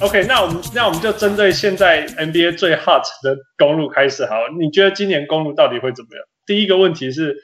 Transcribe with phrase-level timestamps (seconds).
[0.00, 4.48] OK，那我们那我们就针对现在 NBA 最 hot 的公路开始好了。
[4.56, 6.24] 你觉得今年公路到底会怎么样？
[6.46, 7.36] 第一个问题是，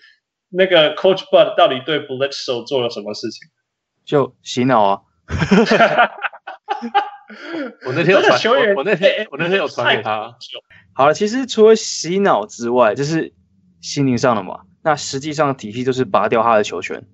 [0.51, 3.49] 那个 Coach Bud 到底对 Bledsoe 做了什么事情？
[4.05, 5.01] 就洗脑啊！
[7.87, 8.39] 我那天有传，
[8.77, 10.37] 我那天我那天有传给他。
[10.93, 13.33] 好了，其实除了洗脑之外，就是
[13.81, 14.61] 心灵上的嘛。
[14.85, 17.05] 那实际上体系就是拔掉他的球权。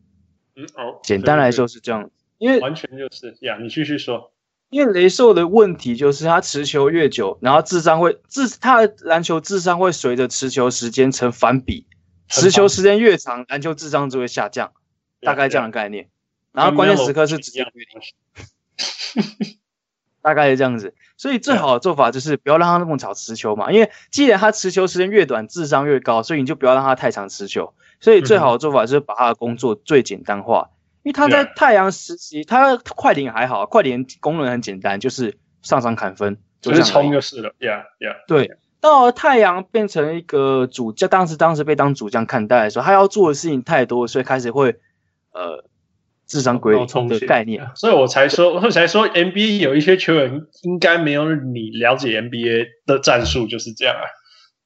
[0.54, 3.56] 嗯哦，简单来说是这样，因为完全就是呀。
[3.58, 4.34] 你继续说。
[4.70, 11.86] 因为雷兽的问题就是他持球越久，然后智商会智他的篮球智商会随着持球时间成反比，
[12.28, 14.72] 持球时间越长，篮球智商就会下降，
[15.20, 16.08] 大概这样的概念。
[16.52, 19.56] 然后关键时刻是直接决定，
[20.22, 20.94] 大概是这样子。
[21.16, 27.74] 所以最好的做法就是不要让他那么早持球嘛，因为既然他持球时间越短，智商越高，所以你就不要让他太长持球。
[28.00, 30.70] 所以最好的做法就是把他的工作最简单化。
[31.02, 37.54] 因为他在太阳时期，他快艇还好，快艇功能很简单，就是上场砍分，就是冲就是了。
[37.58, 38.16] Yeah, yeah.
[38.26, 44.76] 对，到了太阳变成一个主将，当时当时被当主将看待的时候，他要做的事情太多，所以开始会
[45.32, 45.64] 呃
[46.26, 47.70] 智商归零的概念。
[47.74, 54.04] 所以我才说，我才说 NBA 有一些球员应该没有你了解 NBA 的战术，就是这样啊，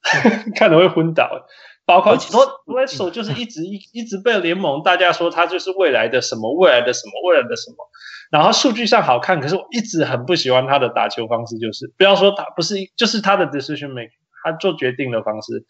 [0.57, 1.47] 看着会昏倒。
[1.87, 7.77] 包括说 Bledsoe 就是一直一一直被联盟大家说他就是未来的什么未来的什么未来的什么，
[8.31, 14.11] 然后数据上好看，可是我一直很不喜欢他的打球方式，就是不要说他不是，就是他的 decision making，
[14.43, 15.65] 他做决定的方式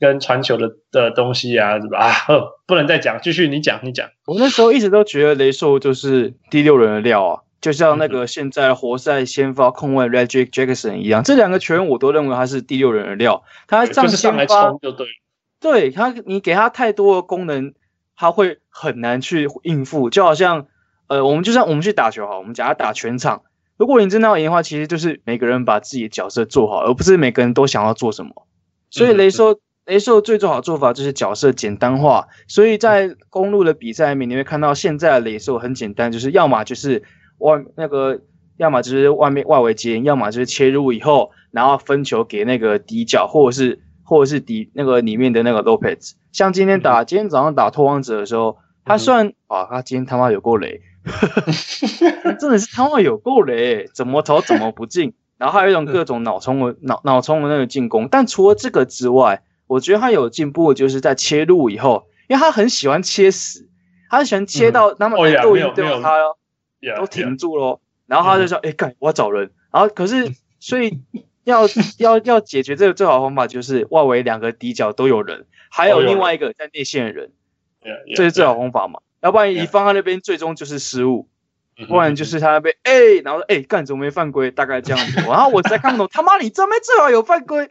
[0.00, 1.98] 跟传球的的东西啊，是吧？
[1.98, 2.26] 啊，
[2.66, 4.08] 不能再讲，继续你讲你讲。
[4.26, 15.06] 我那时候一直都觉得雷兽就是第六人的料啊，就像那个现在活塞先发控卫 Reggie Jackson 一样，这两个球员我都认为他是第六人的料，他上就是上来冲就对。
[15.60, 17.74] 对他，你给他太多的功能，
[18.14, 20.08] 他会很难去应付。
[20.08, 20.66] 就好像，
[21.08, 23.42] 呃，我们就像我们去打球哈，我们假如打全场，
[23.76, 28.46] 如果你真的要赢的话，其实就是每个人把自己的角色做好，而不是每个人都想要做什么。
[28.88, 32.28] 所以雷兽，雷兽最最好的做法就是角色简单化。
[32.46, 37.02] 所以在公路的比赛里面，你会看到现在的雷兽很简单，就是要么就是
[37.38, 38.20] 外那个，
[38.56, 43.80] 要么就是外面外围接，要么就是切入以后，然后分球给那个底角，或者是。
[44.08, 50.80] 或者是底那个里面的那个 Lopez，像今天打、嗯、今天早上打拓荒者的时候，他算、嗯、啊，他今天他妈有够雷，
[52.40, 58.08] 真的是他妈有够雷，怎么投怎么不进，然后还有一种各种脑冲的脑脑冲的那个进攻。
[58.08, 63.68] 但除了这个之外，我觉得他有进步，就是在切入以后，因为他很喜欢切死，
[64.08, 66.16] 他喜欢切到那么都已经对他
[66.96, 71.02] 都停住了，然后他就说：“哎、嗯，干、欸，我要找人。”然后可是所以。
[71.48, 71.66] 要
[71.98, 77.32] 要要解决这个最好的方法就是外围两个底角都有人，还有另外一个在内线的人，
[78.14, 79.00] 这是最好方法嘛？
[79.20, 81.28] 要不然你放在那边最终就是失误，
[81.88, 82.92] 不然就是他那边哎，
[83.24, 84.50] 然后说哎干怎么没犯规？
[84.50, 87.64] 大概这样子，然后我才看不懂他妈你这边最好有犯规，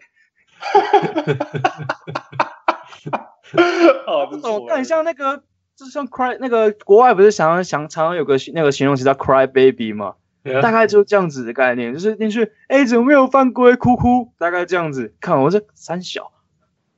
[4.08, 5.44] 哦，这种很像那个，
[5.76, 10.16] 就像 cry 那个国外不是想要想常常有个那个形容词叫 cry baby 吗？
[10.62, 13.76] 大概就这样子的概念，就是进去，哎，怎么没有犯规？
[13.76, 15.16] 哭哭，大概这样子。
[15.20, 16.32] 看我这三小，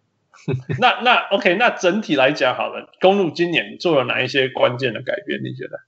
[0.80, 5.42] 那那 OK，那整体来讲好了，公路今年做了哪一些关键的改变？
[5.44, 5.80] 你觉得？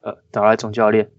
[0.00, 1.10] 呃，找来总教练。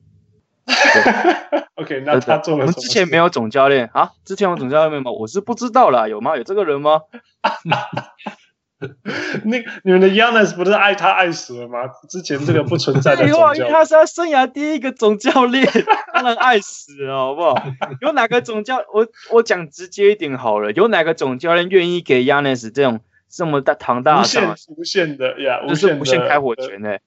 [1.76, 2.72] OK，那他做了什么？
[2.72, 4.12] 我们之前没有总教练啊？
[4.26, 5.12] 之前有总教练吗？
[5.12, 6.38] 我是不知道啦，有吗？
[6.38, 7.02] 有这个人吗？
[9.44, 11.80] 那你们的 Giannis 不是爱他爱死了吗？
[12.10, 15.68] 之前这个不存在的 总教练，因为他是他生涯第一个总教练，
[16.14, 17.62] 当然爱死了，好不好？
[18.02, 27.02] 有哪个总教我我讲直接一点好了，有哪个总教练愿意给 Giannis 这种这么大庞大的无限无限的呀，就是无限开火权呢、欸？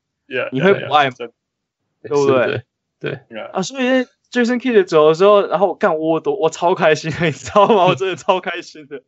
[0.52, 1.16] 你会不爱吗？
[1.16, 2.62] 对不对？
[3.00, 3.18] 对
[3.52, 7.86] 啊，所以 Jason Kidd 走的时候，然后我干我都我超开心的，你知道吗？
[7.86, 9.02] 我真的超开心的。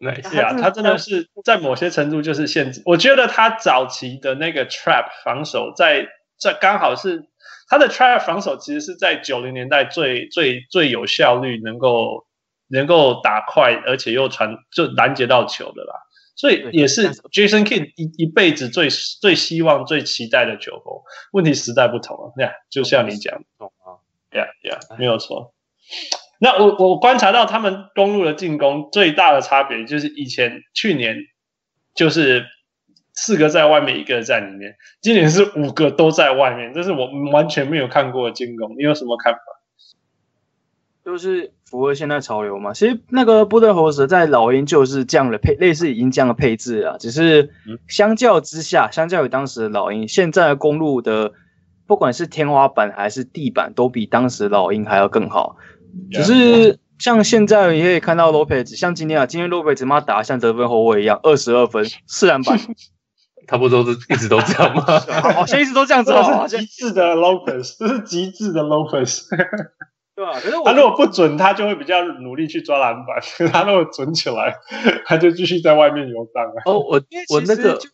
[0.00, 2.82] 对，是啊，他真的是在某些程度就是限制。
[2.86, 6.04] 我觉得他早期的那个 trap 防守在，
[6.38, 7.26] 在在刚好是
[7.68, 12.26] 他的 trap 防守，其实是在九零年代最最最有效率，能够
[12.68, 15.92] 能够打快，而且又传就拦截到球的啦。
[16.34, 18.88] 所以也是 Jason Kidd 一一辈子最
[19.20, 20.94] 最希望、最期待的球风。
[21.32, 24.00] 问题时代不同了，呀，就像你讲，懂啊，
[24.32, 25.52] 呀呀，没有错。
[26.42, 31.18] 那我我观察到他们公路的进攻最大的差别就是以前去年
[31.94, 32.46] 就是
[33.12, 38.74] 四个在外面，一个在里面，今年是五个都在外面，这是我完全没有看过的进攻。
[38.78, 39.40] 你有什么看法？
[41.04, 42.72] 就是符合现在潮流嘛。
[42.72, 47.50] 其实那个布登侯斯在老鹰就是这样的配，类似已经这样的配置啊，只是
[47.86, 51.32] 相较之下，相较于当时的老鹰，现在的公路的。
[51.86, 55.56] 不管是天花板还是地板，都比当时老鹰还要更好。
[56.10, 62.58] 只是像现在也可以看到 Lopez，像今天啊，今天 Lopez 妈打得像得分后卫一样，二十二分四篮板，
[63.46, 64.82] 他不都是一直都这样吗？
[65.34, 69.24] 好像一直都这样子哦，极致的 Lopez，这是极致的 Lopez。
[70.14, 74.54] 对啊，可是他如果不准，他就会比较努力去抓篮板；他如果准起来，
[75.06, 76.60] 他就继续在外面游荡啊。
[76.66, 77.00] 哦，我
[77.30, 77.88] 我那个就是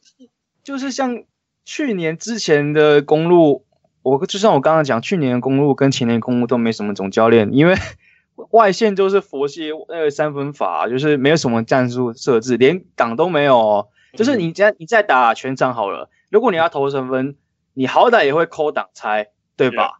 [0.64, 1.22] 就是像
[1.64, 3.65] 去年之前的公鹿，
[4.08, 7.75] 我就像我刚刚讲，去年的公路跟前年的公路都没什么总教练，因为
[8.53, 13.88] 外线就是佛系那个三分法，就是没有什么战术设置，连挡都没有哦。
[14.14, 17.35] 就是你在你再打全场好了，如果你要投三分，
[17.75, 19.99] 你好歹也会扣挡拆，对吧？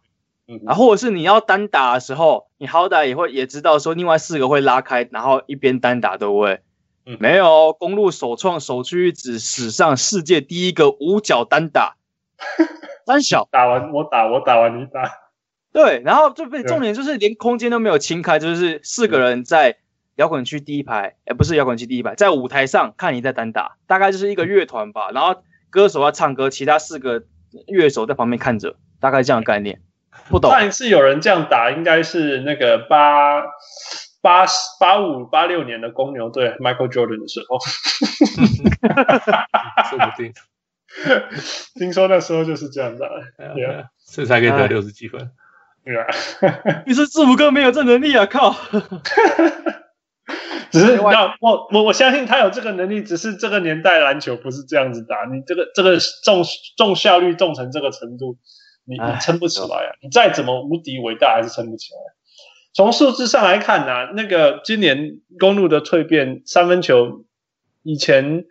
[0.65, 6.61] 啊，或者是你要单打的时候，你好歹也会也知道说另外四个会拉开，然后一边单打，对不对？
[7.05, 11.97] 嗯，没有，公路首创首屈一指史上世界第一个五角单打，
[13.07, 13.47] 三小。
[13.49, 15.09] 打完我打我打完你打，
[15.71, 19.77] 对，然后就被重点就是连空间都没有清开，就是四个人在
[20.15, 27.23] 摇滚区第一排，哎，不是摇滚区第一排，在舞台上看你在单打，大概就是一个乐团吧，然后歌手要唱歌，其他四个
[27.67, 29.79] 乐手在旁边看着，大概这样的概念。
[30.29, 30.51] 不懂。
[30.51, 33.41] 上一次有人这样打，应该是那个八
[34.21, 34.45] 八
[34.79, 37.57] 八五八六年的公牛队 Michael Jordan 的时候，
[39.89, 40.33] 说不定。
[41.75, 43.09] 听说那时候就是这样的，
[43.55, 45.29] 对啊，所以才可以得六十几分。
[45.83, 46.05] 对啊，
[46.85, 48.25] 你说字母哥没有这能力啊？
[48.25, 48.55] 靠！
[50.71, 56.43] 只是那我我我相信他有这个能力，只是这个年代篮球不是这样子打，你这个这个重
[56.75, 58.37] 重效率重成这个程度。
[58.89, 59.91] 你你撑不起来啊！
[60.01, 61.99] 你再怎么无敌伟大，还是撑不起来。
[62.73, 67.25] 从数字上来看呢、啊，那个今年公路的蜕变，三分球
[67.83, 68.45] 以前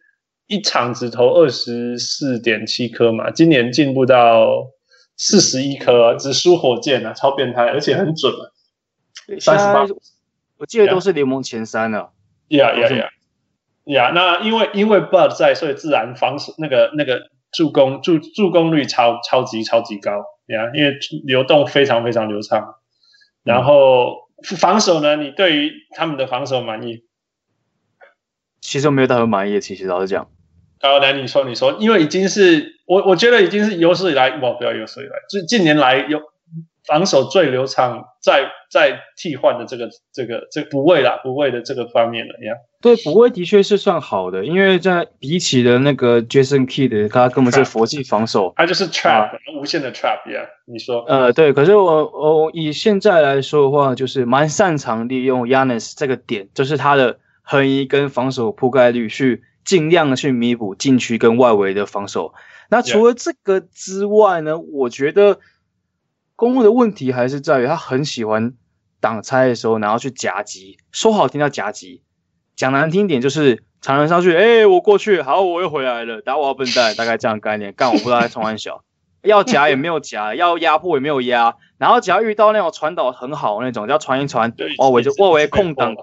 [0.46, 4.69] 一场只投二十四点七颗嘛，今年进步到
[5.16, 8.43] 四十一颗，只输火箭啊，超变态，而且很准啊。
[9.40, 9.87] 三十八，
[10.58, 12.12] 我记得都是联盟前三了。
[12.48, 13.08] 呀呀呀
[13.84, 14.10] 呀！
[14.14, 17.31] 那因为因为 Bud 在，所以自然防守那个那个。
[17.52, 20.10] 助攻助助攻率超超级超级高
[20.46, 22.75] 呀，因为流动非常非常流畅。
[23.44, 24.28] 然后
[24.58, 27.04] 防守呢，你对于他们的防守满意？
[28.60, 30.28] 其实我没有到很满意，其实老实讲。
[30.81, 36.20] 好，来你说你说，因为已经是我我觉得已经是有史以来，不不要有史以来，就近年来有。
[36.87, 42.55] 防守最流畅，在在替换的这个这个这补位啦，补位的这个方面了呀。
[42.81, 50.46] 对，补位的确是算好的，因为在比起的那个 Jason Kidd，他根本是佛系防守，他就是 trap，、啊、无限的 trap 呀。
[50.67, 51.02] 你说？
[51.08, 51.52] 呃，对。
[51.52, 62.32] 可是我我以现在来说的话，就是蛮擅长利用 Giannis 这个点，就是他的横移跟防守覆盖率，去尽量的去弥补禁区跟外围的防守。
[62.70, 65.40] 那除了这个之外呢，我觉得。
[66.38, 68.52] 公路的问题还是在于他很喜欢
[69.00, 70.76] 挡拆的时候，然后去夹击。
[70.92, 72.02] 说好听叫夹击，
[72.54, 77.72] 讲难听点就是常人上去，哎、欸，我过去，好，我又回来了，打我笨蛋， 大概这样概念。
[77.72, 78.84] 干，我不知道在冲三小，
[79.24, 81.56] 要夹也没有夹， 要压迫也没有压。
[81.78, 85.96] 然后只要遇到那种传导很好那种，要传一传，外围就外围空档，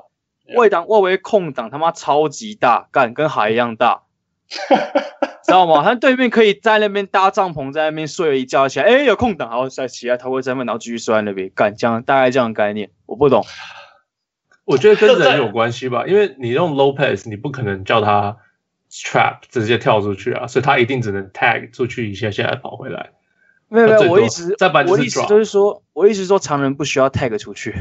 [0.56, 4.04] 外档外围空档他妈超级大，干跟海一样大。
[5.46, 5.84] 知道吗？
[5.84, 13.46] 他对面可以在那边搭帐篷，在那边睡了一觉起来，哎，有空档，然后再起来投个三分，然后继续睡在那边干，这样大概这样的概念，我不懂。
[14.64, 18.38] 我觉得跟人有关系吧，因为你用 Lopez，你不可能叫他
[18.90, 23.12] trap 直接跳出去啊，所以他一定只能 tag 出去一下，下来跑回来。
[23.68, 27.76] 没有没有，我一直在我意思就是说，我一直说常人不需要 tag 出去。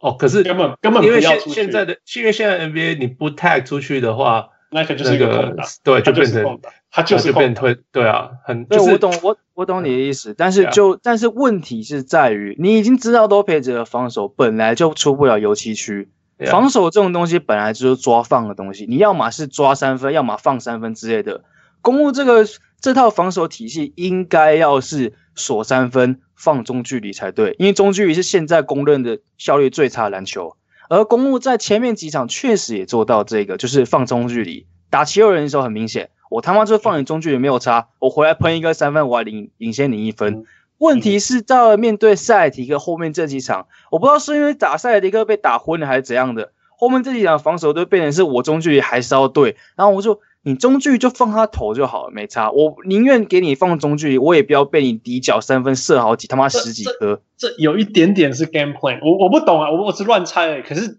[0.00, 1.20] 哦，可是根本根本不要出去。
[1.20, 4.48] 因为现现在的，因为现在 NBA 你不 tag 出去的话。
[4.72, 6.60] 那个就是一个对，就变成
[6.92, 16.08] 他就是变推，对啊，很，对，我懂，我我懂你的意思，但是就但是问题是在于，你已经知道洛佩兹的防守本来就出不了油漆区，
[16.46, 21.42] 防守这种东西本来就是抓放的东西，你要么是抓三分，要么放三分之类的。
[21.82, 22.46] 公鹿这个
[22.80, 30.56] 这套防守体系应该要是锁三分放中距离才对，因为中距离是现在公认的效率最差的篮球。
[30.88, 34.66] 而公鹿在前面几场确实也做到这个，就是放中距离。
[34.88, 40.46] 打七六人的时候很明显，我他妈就放你中距离没有差，我回来喷一个三分，我还领领先你一分。
[40.78, 50.20] 问题是到了面对塞尔提克后面这几场，我不知道是因为打塞尔提克被打昏了还是怎样的，后面这几场防守都变成是我中距离还是要对，然后我就。
[50.42, 52.50] 你中距离就放他投就好了，没差。
[52.50, 57.20] 我宁愿给你放中距离，我也不要被你底角三分射好几他妈十几颗。
[57.36, 60.62] 这有一点点是 game plan，我我不懂啊，我我是乱猜诶。
[60.62, 60.98] 可是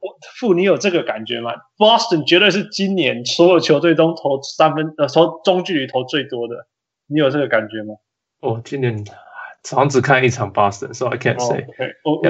[0.00, 6.66] 我傅，你有这个感觉吗？Boston 绝对是今年所有球队中投三分呃投中距离投最多的，
[7.06, 7.94] 你有这个感觉吗？
[8.40, 9.04] 我今年
[9.62, 11.66] 早上只看一场 Boston，所以 I can't say。
[12.02, 12.20] 我我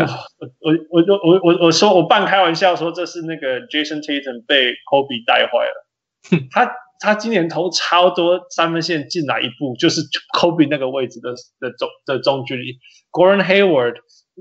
[0.61, 5.87] 我我我我我说我半开玩笑说这是那个 Jason Tatum 被 Kobe 带坏了。
[6.51, 10.01] 他他今年投超多三分线进来一步，就是
[10.39, 12.79] Kobe 那个位置的的中的中距离。
[13.11, 13.95] Gordon Hayward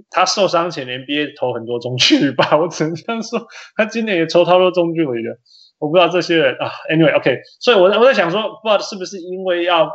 [0.10, 3.48] 他受伤前 NBA 投很多中距离吧，我只能这样说。
[3.76, 5.40] 他今年也投超多中距离的。
[5.80, 9.90] 我不知道这些人啊 Anyway，OK，所以我在我在想说，不知道是不是因为要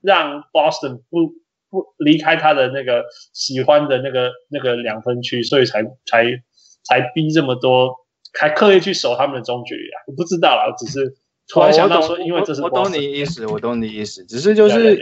[0.00, 1.34] 让 Boston 不
[1.68, 6.24] 不离开他的那个喜欢的那个那个两分区，所以才才
[6.82, 7.94] 才逼这么多，
[8.38, 9.96] 还刻意去守他们的中距离啊？
[10.06, 11.16] 我不知道啦，我只是
[11.48, 14.98] 突然想到说，因为这是我懂你意思，我懂你意思，只是就是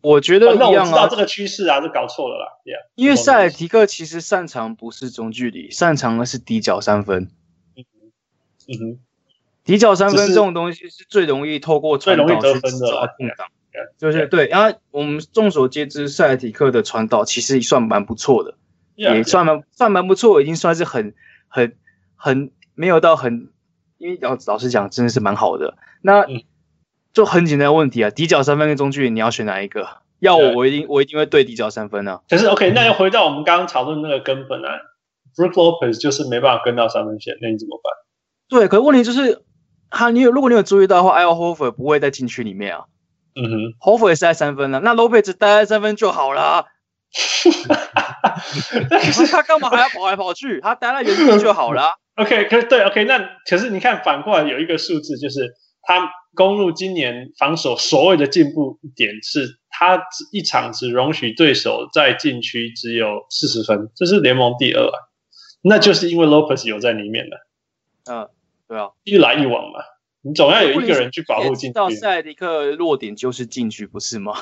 [0.00, 0.72] 我觉得一样啊。
[0.72, 7.30] 那我知道这个趋势啊，是搞错了啦，Yeah，因为塞尔提克其实擅长不是中距离，擅长的是底角三分。
[7.76, 8.12] 嗯哼，
[8.68, 8.98] 嗯哼。
[9.62, 13.46] 底角三分这种东西是最容易透过传导去制造空档，
[13.98, 14.48] 就是对。
[14.48, 18.56] 然后我们众所皆知，塞尔提克的传导其实也算蛮不错的，
[18.96, 21.14] 也算蛮算蛮不错，已经算是很
[21.46, 21.76] 很
[22.16, 23.50] 很没有到很，
[23.98, 25.76] 因为老老实讲，真的是蛮好的。
[26.00, 26.24] 那
[27.12, 29.86] 就很简单的问题啊，底角三分跟中距离你要选哪一个？
[30.18, 32.22] 要我我一定我一定会对底角三分啊。
[32.28, 34.68] 可是 OK， 那又回到我们刚刚讨论那个根本啊
[35.36, 37.92] ，Brook Lopez 就是没办法跟到三分线，那你怎么办？
[38.48, 39.44] 对，可是问题就是。
[39.92, 42.84] 哈，你有如果你有注意到的话，Al Horford 不会在禁区里面啊。
[43.34, 44.78] 嗯哼，Horford 也是在三分啊。
[44.84, 46.66] 那 Lopez 待在三分就好了。
[48.88, 50.60] 可是他干嘛还要跑来跑去？
[50.62, 51.98] 他待在原地就好了。
[52.20, 64.96] OK，可是对，OK，那可是你看反过来有一个数字，就是他公路今年防守所谓的进步点是，他一场只容许对手在禁区只有四十分，这是联盟第二啊。
[65.62, 67.36] 那就是因为 Lopez 有在里面的。
[68.12, 68.28] 嗯。
[68.68, 69.80] 对啊，一来一往嘛，
[70.22, 71.74] 你总要有一个人去保护禁区。
[71.74, 74.32] 到塞尔提克弱点就是禁区，不是吗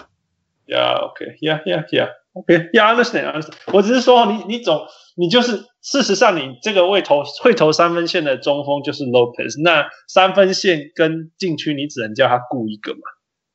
[0.68, 3.54] ？Yeah，OK，Yeah，Yeah，Yeah，OK，Yeah，understand，understand。
[3.72, 13.00] 我只是说，你你总你就是事实上，你这个会投会投三分线的中锋就是 Lopez，那三分线跟禁区你只能叫他顾一个嘛，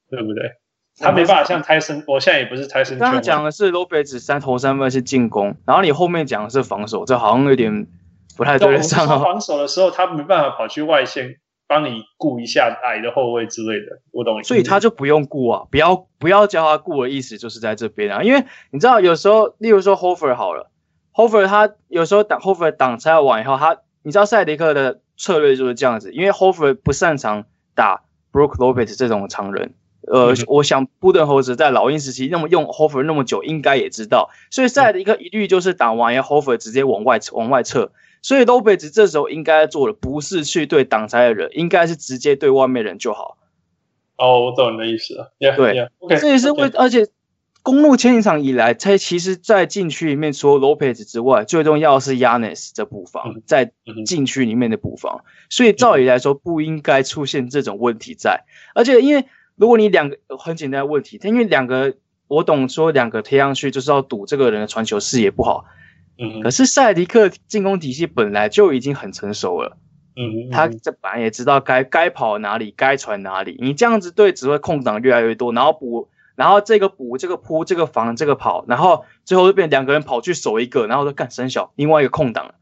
[0.10, 0.52] 对不对？
[1.00, 2.98] 他没办法像泰森，我现在也不是泰森。
[3.00, 7.88] 刚刚讲的是 Lopez 三投三分是进攻，然后你后面讲的是防守，这好像有点。
[8.36, 9.08] 不太对得上。
[9.22, 11.36] 防守的时候，他没办法跑去外线
[11.74, 14.44] 帮你顾一下矮的后卫之类的，我懂。
[14.44, 20.70] 所以他就不用顾啊，不要不要叫他顾的意思就是在这边啊，因为你知道有时候，例如说 Horford 好了
[21.16, 29.74] ，Horford 他有时候挡 Horford 挡拆完以后，他你知道塞迪克的策略就是这样子，因为 Horford 不擅长打 Brook Lopez 这种常人，
[30.08, 37.92] 呃，嗯、我想布登猴子在老鹰时期那么用 Horford 那么久，应该也知道，所以塞迪克一律就是打完以后 Horford 直接往外往外撤。
[38.24, 43.38] 所以 Lopez 这时候应该做的不是去对挡拆的人，应该是直接对外面人就好。
[44.18, 45.34] 哦，我懂你的意思了。
[45.40, 46.78] Yeah, 对 yeah, okay, 这也是为，okay.
[46.78, 47.08] 而且
[47.64, 53.72] 公路前几场以来，他其实在禁区里面除了 Lopez 之外，最重要的是 Giannis 的补防，在
[54.06, 55.24] 禁区里面的补防。
[55.50, 58.46] 所以照理来说，不应该出现这种问题在。
[58.74, 59.26] 而且因为
[59.56, 61.96] 如果你两个很简单的问题，他因为两个
[62.28, 65.66] 我懂说两个贴上去就是要赌这个人的传球视野不好。
[66.16, 69.78] 嗯，可是塞迪克进攻体系本来就已经很成熟了，
[70.16, 73.58] 嗯，他这本来也知道该该跑哪里，该传哪里。
[73.60, 82.54] 你这样子对只会空档越来越多，然后补，然后这个补，这个扑，这个防，这个跑，然后最后就变两个人跑去守一个，然后就干三小，另外一个空档。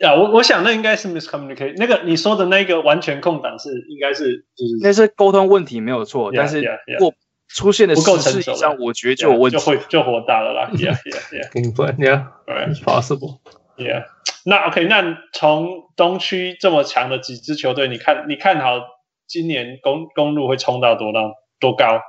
[0.00, 6.62] 呀，我我想那应该是 miscommunicate，那个你说的那个完全空档是应该是就是那是沟通问题没有错，但是
[6.98, 7.14] 过。
[7.48, 10.70] 出现的不够成熟，我觉得就有问题，就会就火大了啦。
[10.76, 12.28] Yeah, yeah, yeah.
[12.46, 13.40] Yeah, it's possible.
[13.76, 14.04] Yeah.
[14.44, 18.80] 那 OK，那从东区这么强的几支球队，你看你看好
[19.26, 22.00] 今年公公路会冲到多高多高？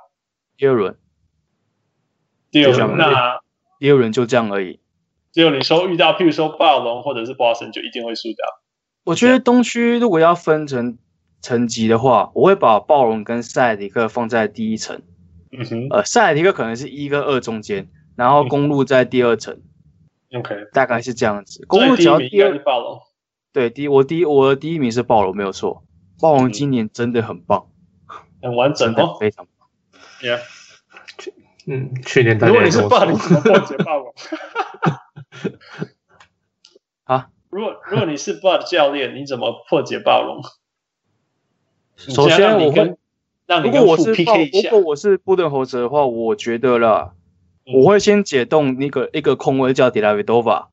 [0.58, 0.98] 第二轮，
[2.51, 3.39] 第二轮，那
[3.79, 4.79] 第二轮就这样而已。
[5.31, 8.46] 只有你说遇到，譬如说暴龙或者是波士顿，就一定会输掉。
[9.05, 10.98] 我觉得东区如果要分成
[11.41, 15.01] 层级的话，我会把暴龙跟塞迪克放在第一层。
[15.51, 19.61] 嗯哼，呃，塞尔提克可能是一跟二中间，然后公路在第二层。
[20.31, 21.65] OK，大概是这样子。
[21.67, 23.01] 公路只要第二，暴龙。
[23.51, 25.83] 对，第我第一我的第一名是暴龙，没有错。
[26.19, 27.67] 暴龙今年真的很棒，
[28.41, 29.69] 很完整的，非常棒。
[30.21, 30.39] Yeah，
[31.65, 34.13] 嗯，去年 如果你是暴龙，怎么破解暴龙？
[37.05, 40.43] 啊，如果如果你是 Bud 教练，你怎么破解暴龙？
[41.95, 42.71] 首先我
[43.57, 43.63] 会。
[43.63, 47.11] 如果我是如果我是布顿猴子的话，我觉得啦，
[47.65, 50.69] 嗯、我会先解冻那个一个空位叫迪拉维多瓦。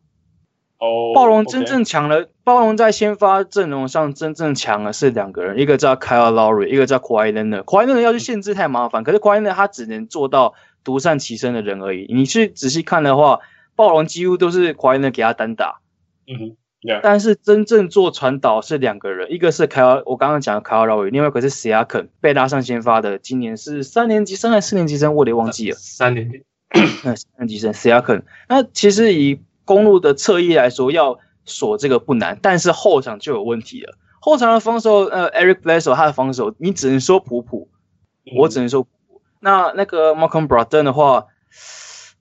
[0.78, 6.98] 哦，暴龙真正强的，暴龙在先发阵容上真正强的是两个人，一个叫 Kyle Lowry，一个叫。
[6.98, 10.52] Kawhi Leonard 要去限制太麻烦，可是 Leonard 他只能做到
[10.84, 12.06] 独善其身的人而已。
[12.12, 13.40] 你去仔细看的话，
[13.74, 15.80] 暴龙几乎都是华人的给他单打。
[16.26, 17.00] 嗯哼，yeah.
[17.02, 23.18] 但是真正做传导是两个人，一个是凯尔，我刚刚讲的凯尔劳瑞，另外一个是史亚肯被拉上先发的。
[23.18, 25.14] 今年是三年级生还是四年级生？
[25.14, 25.76] 我得忘记了。
[25.78, 26.42] 三年级，
[27.02, 28.24] 三年级生史亚肯。
[28.48, 33.96] 那其实以公路的侧翼来说，要锁这个不难，但是后场就有问题了。
[34.20, 37.68] 后场的防守，呃，Eric Bledsoe 他的防守，你只能说普普，
[38.36, 39.22] 我只能说普普。
[39.40, 41.26] 那那个 Malcolm Brogdon 的话，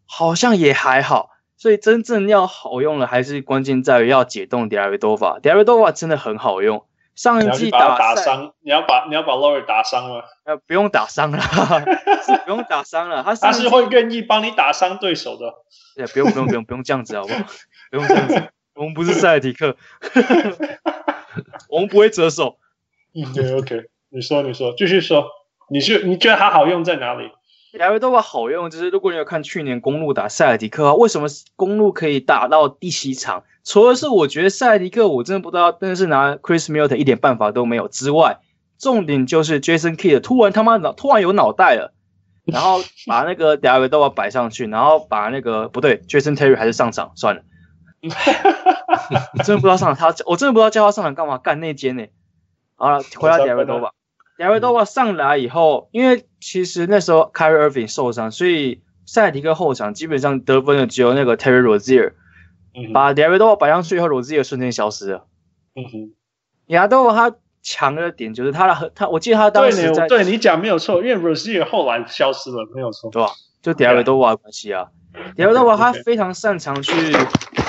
[0.05, 1.31] 好像也还好。
[1.65, 5.41] 所以真正要好用的，还是关键在于要解冻 Dellavedova。
[5.41, 6.86] Dellavedova 真的很好用。
[7.15, 10.25] 上一季打打伤，你要把你要把 Lowry 打伤了。
[10.43, 13.24] 呃，不用打伤了，是 不用打伤了。
[13.24, 15.55] 他他是会愿意帮你打伤对手的。
[15.95, 17.39] 对，不用不用不用不用这样子好不好？
[17.89, 19.75] 不用这样子，我们不是塞尔提克，
[21.69, 22.60] 我们不会折手。
[23.15, 25.25] 嗯，对，OK，你说你说，继续说，
[25.72, 27.31] 你是你觉得它好用在哪里？
[27.77, 33.44] 两位都话好用，就是如果你有看去年公路打塞尔迪克为什么公路可以打到第七场？
[33.63, 38.39] 除了是我觉得塞尔迪克我真的不知道，真的是拿 Chris Middleton 一点办法都没有之外，
[38.79, 41.94] 重点就是 Jason Kidd 突然他妈脑突然有脑袋了，
[42.46, 47.41] 然后把那个两位都要摆上去，然后把那个不对，Jason Terry 还是上场算了，
[49.44, 52.05] 真的不知道上场他，我真的不知道叫他上场干嘛干内奸呢？
[52.75, 53.91] 好了，回到两位都吧。
[54.38, 62.12] 亚维多瓦上来以后，因为其实那时候 Kyrie Irving 受伤，所以塞尔提克后场基本上得分的只有那个 Terry Rozier，
[62.74, 65.25] 嗯、把亚维多瓦摆上去以后，Rozier 瞬间消失了。
[65.75, 66.13] 嗯哼，
[66.65, 73.32] 亚多瓦他强的点就是他的他，我记得他当时在对，你讲没有错，因为 Rozier 后来消失了，没有错，对吧？
[73.62, 74.89] 就亚维多瓦的关系啊，
[75.38, 76.92] 亚维多瓦他非常擅长去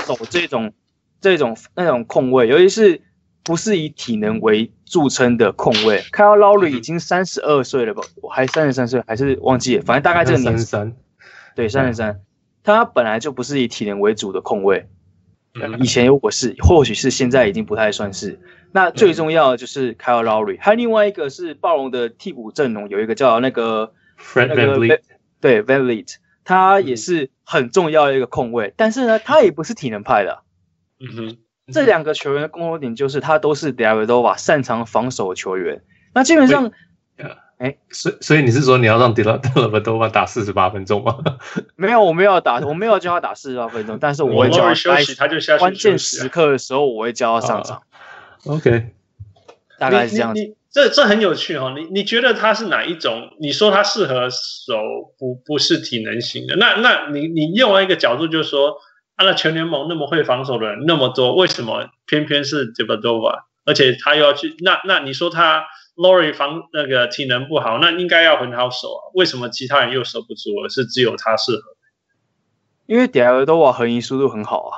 [0.05, 0.73] 走这种
[1.21, 3.03] 这种那种空位，尤其是。
[3.47, 8.03] 不是以体能为著称的控卫，Kyle Lowry 已经三十二岁了吧？
[8.21, 9.85] 我还三十三岁，还是忘记了？
[9.85, 10.77] 反正大概这个年纪。
[11.55, 12.21] 对，三十三。
[12.65, 14.89] 他本来就不是以体能为主的控卫，
[15.79, 18.41] 以前如果是，或许是，现在已经不太算是。
[18.73, 25.01] 那最重要的就是 Kyle Lowry，还有另外一个是暴龙的替补阵容，有一个叫那个 Fred VanVleet，
[25.41, 30.43] 对 VanVleet，他也是很重要的一个控卫，但是呢，他也不是体能派的。
[30.99, 31.37] 嗯哼。
[31.73, 35.83] 这两个球员的共同点就是，他都是 Dellavedova 擅长防守的球员。
[36.15, 36.71] 那基本上，
[37.59, 41.19] 哎，所以所以你是说你要让 Dellavedova 打四十八分钟吗？
[41.75, 47.83] 没有，我没有打，我没有叫他打四十八分钟，但是我会叫他休息，他就下去关键时刻的时候，我会叫他上场。
[48.45, 48.91] OK，
[49.79, 50.55] 大概是这样子。
[50.71, 51.75] 这这很有趣哦。
[51.77, 53.31] 你你觉得他是哪一种？
[53.41, 54.75] 你说他适合守
[55.19, 56.55] 不不是体能型的？
[56.55, 58.77] 那那你你另外一个角度就是说。
[59.17, 63.45] 他的全联盟那么会防守的人那么多，为什么偏偏是 Dellavedova？
[63.65, 65.65] 而且他又要去那那你说他
[65.97, 69.01] Lowry 防那个体能不好，那应该要很好守啊？
[69.15, 71.63] 为什么其他人又守不住，而是只有他适合？
[72.85, 74.73] 因为 Dellavedova 横移速度很好啊。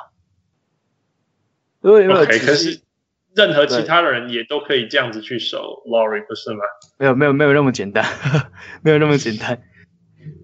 [1.83, 2.81] 因为 OK，可是
[3.35, 6.61] 任何其他的人也都可以这样子去守 Lowry，不是吗？
[6.96, 8.05] 没有没有没有那么简单，
[8.83, 9.61] 没有那么简单。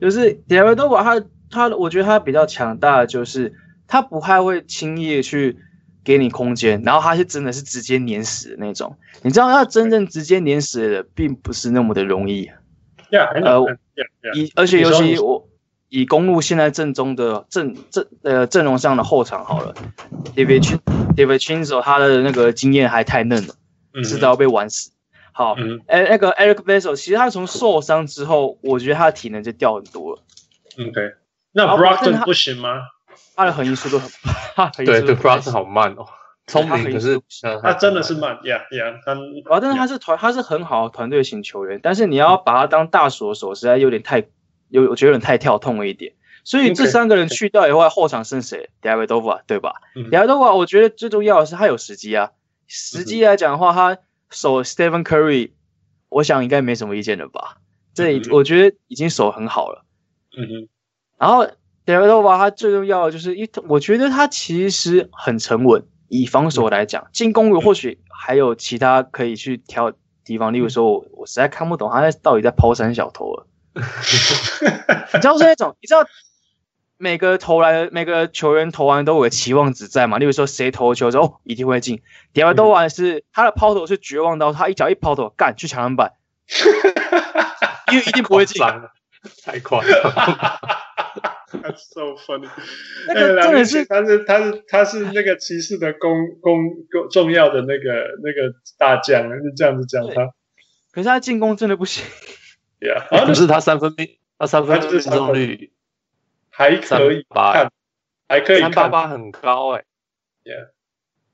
[0.01, 1.27] 就是 Dellavedova 他
[1.69, 3.55] 他，我觉得他比较强大的就是。
[3.87, 5.57] 他不太会轻易的去
[6.05, 8.97] 给你空间，然后他是真的是直接碾死的那种。
[9.23, 12.51] 你知道，要真正直接碾死的人并不是那么的容易。
[13.11, 14.35] Yeah, 呃，yeah, yeah.
[14.35, 15.49] 以而且尤其我
[15.89, 19.75] 以公路现在正中的阵阵呃阵容上的后场好了
[20.35, 20.79] ，David Chin
[21.15, 23.55] David Chinzo 他的那个经验还太嫩了，
[24.03, 24.91] 迟早要被玩死。
[25.33, 30.23] 好，哎、嗯欸，那个 Eric b e s s e l 其实他从受伤之后，我觉得他的体能就掉很多了。
[30.81, 31.15] OK，
[31.53, 32.81] 那 Brockton 不行吗？
[33.37, 34.11] 他的横移速度很
[34.57, 36.07] 慢， 对对，Brogdon 好慢哦，
[36.47, 37.21] 聪明可是
[37.63, 39.13] 他真的是慢呀呀，他
[39.53, 44.25] 啊，但是他是团，他是很好的团队型球员，但是你要把他当大锁手，实在有点太
[44.69, 46.13] 有，我觉得有点太跳痛了一点。
[46.45, 52.33] 所以这三个人去掉以后，后场剩谁？Dellavedova 对吧？Dellavedova 我觉得最重要的是他有时机啊，
[52.69, 53.99] 时机来讲的话，他
[54.31, 55.53] 守 Stephen Curry，
[56.11, 57.57] 我想应该没什么意见了吧？
[57.95, 59.85] 这我觉得已经守很好了。
[60.37, 60.69] 嗯哼，
[61.19, 61.49] 然后。
[61.85, 65.85] 德拉多瓦他最重要的就是一，我觉得他其实很沉稳。
[66.09, 69.93] 以防守来讲，进攻或许还有其他可以去挑
[70.25, 70.53] 地方。
[70.53, 73.47] 例如说，我我实在看不懂他在到底在抛三小投了。
[73.75, 76.07] 你知道是那种，你知道
[76.99, 80.19] 每个投来每个球员投完都有个期望值在嘛？
[80.19, 82.01] 例如说谁投球之后一定会进。
[82.33, 86.13] 德拉多瓦是他的抛投是绝望到他一脚一抛投干去抢篮板，
[87.91, 88.63] 因为一定不会进。
[89.43, 89.91] 太夸张。
[91.63, 92.49] That's so funny！
[93.07, 100.33] 那个重点是，他是他是他是那个骑士的公公公重要的那个那个大将，是这样子讲他。
[100.93, 102.05] 可是他进攻真的不行。
[102.81, 105.73] Yeah，可是他三分命他三分命中率
[106.51, 107.71] 还可以看，
[108.29, 109.85] 还可以看，三八八很高哎、
[110.45, 110.69] 欸，Yeah，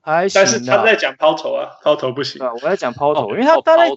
[0.01, 2.41] 还但是他在讲抛投啊，抛投不行。
[2.45, 3.91] 啊我在讲抛投，因为他他在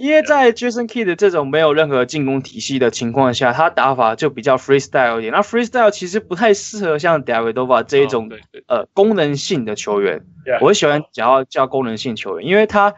[0.00, 5.32] 因为在 Jason Kidd 的这种没有任何进攻体系的情况下，他打法就比较 freestyle 一点。
[5.32, 8.30] 那 freestyle 其实不太适合像 Dellavedova 这一种
[8.66, 10.24] 呃功能性的球员。
[10.62, 12.94] 我喜欢只要叫功能性球员，因为他。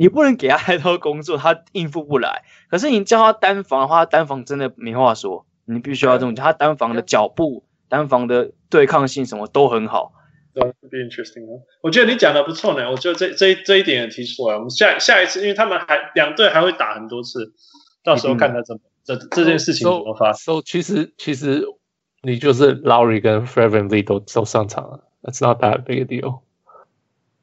[0.00, 2.44] 你不能给他太多工作，他应付不来。
[2.70, 5.44] 可是你叫他单防的话，单防真的没话说。
[5.64, 10.12] 你必须要这种，他单防的脚步、单防的对抗性什么都很好。
[10.60, 11.46] 对，be interesting
[11.82, 12.90] 我觉得你讲的不错呢。
[12.90, 14.54] 我觉得这这这一点也提出来。
[14.56, 17.52] 我们下下一次，因为他们还两队还会打很多次，
[18.02, 20.54] 到时候看他怎么、嗯、这这件事情怎么发生。
[20.54, 21.64] So, so, 其实其实
[22.22, 26.40] 你就是 Lowry 跟 Fred VanVleet 都都上场了，That's not that big a deal。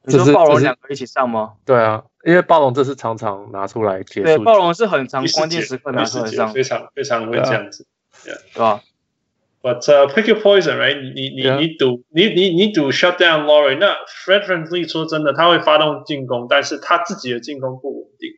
[0.02, 1.54] 你说暴龙两个一起上吗？
[1.64, 2.04] 对啊。
[2.24, 7.86] 因为暴龙这是常常拿出来结束，对，暴龙是很常关键时刻拿出来上，非常非常会这样子，
[8.24, 8.82] 对吧
[9.66, 11.00] ？But、uh, pick your poison, right？
[11.02, 18.30] 你你你你赌你你你赌 shut down Laurie，那 Fred VanVleet 说真的，他会发动进攻，但是他自己的进攻不稳定。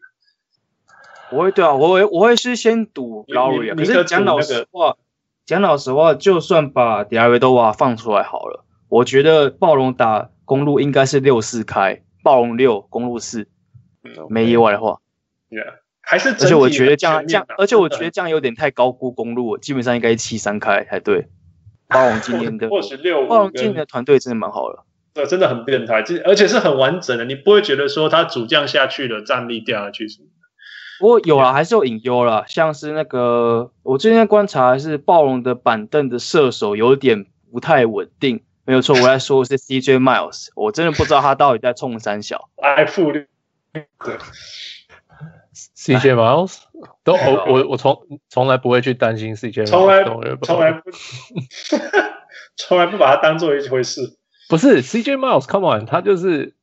[1.30, 4.96] 我会对啊，我会我会是先赌 Laurie 可是讲老实话，
[5.44, 13.48] 讲老实话，就算把 Dellavedova 放出来好了，我觉得暴龙打公路应该是六四开，暴龙六公路四。
[14.30, 15.00] 没意外的话
[15.50, 15.74] ，Yeah，
[16.08, 21.28] 还是，而且我觉得这样这样，而且我觉得这样有点太高估公路，基本上应该七三开才对。
[21.88, 24.80] 暴龙今年的，暴龙今年的团队真的蛮好的，
[25.14, 30.46] 对，真的很变态，而且是很完整的，你不会觉得说他主将下去了，战力掉下去什么的。
[31.00, 42.50] 不过有啦，还是有隐忧了，像是那个我最近在观察是暴龙的板凳的射手有点不太稳定，没有错，我在说的是 CJ Miles，我真的不知道他到底在冲三小。
[42.56, 43.24] I 负六。
[43.72, 43.86] 对
[45.76, 46.58] ，CJ Miles
[47.04, 50.90] 都我我我从从来不会去担心 CJ，从来从来不
[52.56, 54.16] 从来不把它当做一回事。
[54.48, 56.54] 不是 CJ Miles，Come on，他就是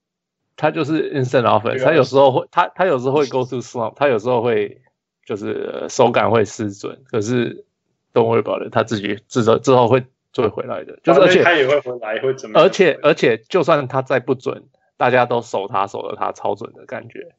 [0.56, 4.82] 他就是 instant offense，他有时候会他他有时候会 go to slump，他有时候会
[5.26, 7.66] 就是手感会失准，可是
[8.14, 10.04] don't worry about it，他自己之后之后会
[10.34, 12.66] 追回来的，就是而且他也会回来会怎么样？
[12.66, 14.64] 而且而且就算他再不准。
[14.98, 17.36] 大家都守他，守得他超准的感觉。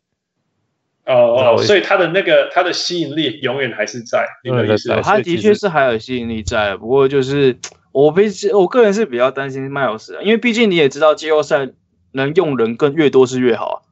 [1.06, 4.26] 哦哦，所以他的那个他的吸引力永远还是在。
[4.42, 6.76] 对对对，他的确是还有吸引力在。
[6.76, 7.56] 不过就是
[7.92, 11.70] 我比我个人是比较担心麦尔斯，因为毕竟你也知道季后赛
[12.12, 13.82] 能用人更越多是越好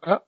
[0.00, 0.12] 啊。
[0.12, 0.20] 啊，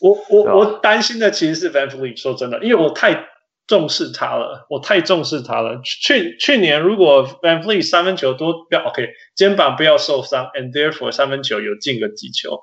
[0.00, 3.28] 我我我担心的其实是 Van Fleet，说真的，因为我太。
[3.68, 5.80] 重视他了，我太重视他了。
[5.82, 12.60] 去去年如果 Van Fleet 三分球多不要 OK，肩膀不要受伤，and therefore 三分球有进个几球，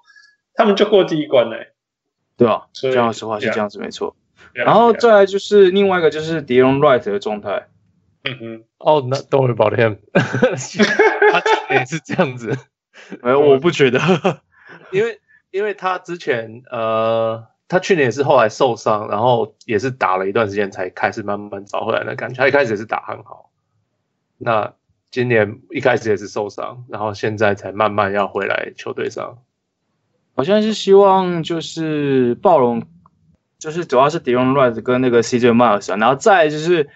[0.54, 1.73] 他们就过第一关嘞。
[2.38, 4.16] 对啊，讲老实话是这样子没错。
[4.54, 7.68] 然后再来就是另外一个就是 Delon Wright 的状态。
[8.24, 12.58] 嗯哼，哦，那 Don't worry about him， 他也是这样子。
[13.22, 14.00] 没有，我不觉得，
[14.92, 15.20] 因为
[15.52, 17.48] 因为他之前呃。
[17.70, 22.36] 他去年也是后来受伤，然后也是打了一段时间才开始慢慢找回来的感觉。
[22.36, 23.50] 他一开始也是打很好，
[24.38, 24.74] 那
[25.10, 29.40] 今年一开始也是受伤，然后现在才慢慢要回来球队上。
[30.36, 32.84] 我现在是希望就是暴龙，
[33.60, 36.90] 就是主要是 Delon Wright 跟那个 CJ Miles，然后再就是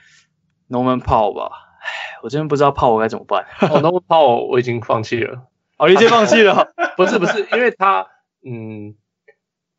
[0.70, 1.52] Norman Powell 吧。
[1.80, 3.46] 唉，我真的不知道 Powell 该怎么办。
[3.62, 5.44] 哦，Norman Powell 我已经放弃了。
[5.78, 6.74] 哦，已经放弃了？
[6.98, 8.08] 不是不是，因为他
[8.46, 8.96] 嗯。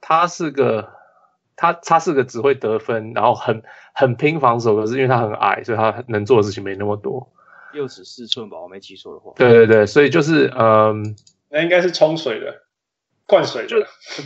[0.01, 0.91] 他是个，
[1.57, 7.31] 他他是个只会得分，然后很很拼防守，可是因为他很矮，所以他能做的事情没那么多。
[7.73, 9.33] 六尺四寸吧，我没记错的话。
[9.37, 11.17] 对对对，所以就是嗯，
[11.51, 12.63] 那应该是冲水的，
[13.29, 13.77] 灌水，就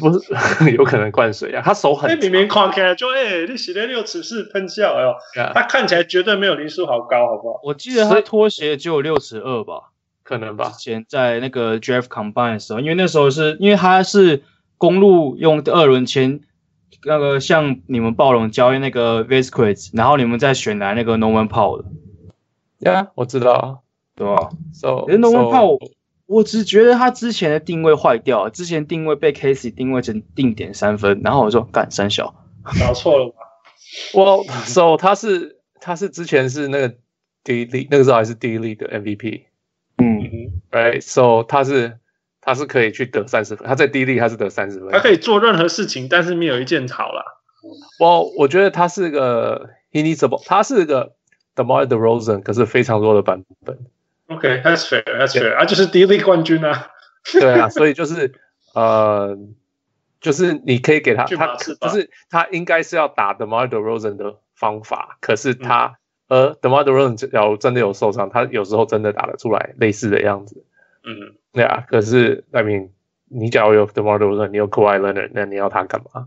[0.00, 0.34] 不是
[0.72, 1.60] 有可能灌水啊？
[1.62, 5.52] 他手很，明明看起来就哎、欸，你洗了六尺四喷笑哎呦，yeah.
[5.52, 7.60] 他看起来绝对没有林书豪高，好不好？
[7.64, 9.90] 我记得他拖鞋只有六尺二吧，
[10.22, 10.70] 可能吧。
[10.78, 14.44] 之前在那个 Draft Combine 的时候，因为那时候是因为他是。
[14.78, 16.40] 公路用二轮签
[17.04, 21.84] 那个像你们暴龙交易那个 Vasquez，然后你们再选来那个 Norman Powell 的。
[22.90, 23.84] 呀、yeah，我知道，
[24.16, 25.92] 对吧？So，可是 Norman Powell，
[26.32, 32.34] 我只觉得他之前的定位坏掉了，之前定位被 Casey 定位成定点三分，然后我说干三小，
[32.80, 33.34] 搞错了吧？
[34.14, 36.94] 我 So 他是他是之前是那个
[37.44, 39.42] D League 那个时候还是 D League 的 MVP，
[39.98, 41.98] 嗯，Right，So 他是。
[42.44, 47.22] 他是可以去得三十分，他在 D League 他是得三十分，他可以做任何事情，但是没有一件好啦。
[48.00, 51.14] 我我觉得他是个 he needs a ball，他是个
[51.54, 53.78] DeMar DeRozan，可是非常多的版本。
[54.34, 56.88] OK，that's fair，that's fair，啊，就是 D League 冠军啊。
[57.32, 58.32] 对啊，所以就是
[58.74, 59.38] 呃，
[60.20, 70.64] 就是你可以给他，他就是他应该是要打 The m a r d e r o s e n 的方法，可是他、嗯、呃，DeMar DeRozan 假如真的有受伤，他有时候真的打得出来类似的样子。
[71.04, 71.84] 嗯，对啊。
[71.88, 72.88] 可是，I mean，
[73.28, 76.26] 你假如有 The m a r d e r o s e n 你有 Kawhi Leonard，那你要他干嘛？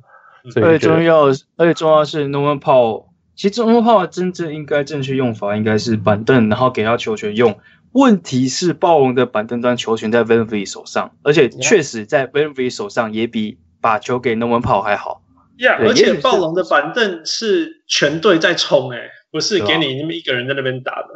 [0.52, 1.26] 最重要，
[1.58, 3.08] 而且重要是 Norman Powell。
[3.36, 7.60] 其实 Norman Powell 真正应该正确用法应该是板凳，然后给他球权用。
[7.95, 15.23] 问题是暴龙的板凳端球权在 VanVleet 手上，而且确实在 VanVleet 手上也比把球给 Norman Powell 还好。
[15.60, 18.99] 呀，yeah, 而且暴龙的板凳是全队在冲，哎，
[19.31, 21.08] 不是给你那么一个人在那边打的。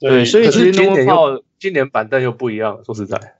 [0.00, 3.36] 对，对，所以其实今年又今年板凳又不一样，说实在，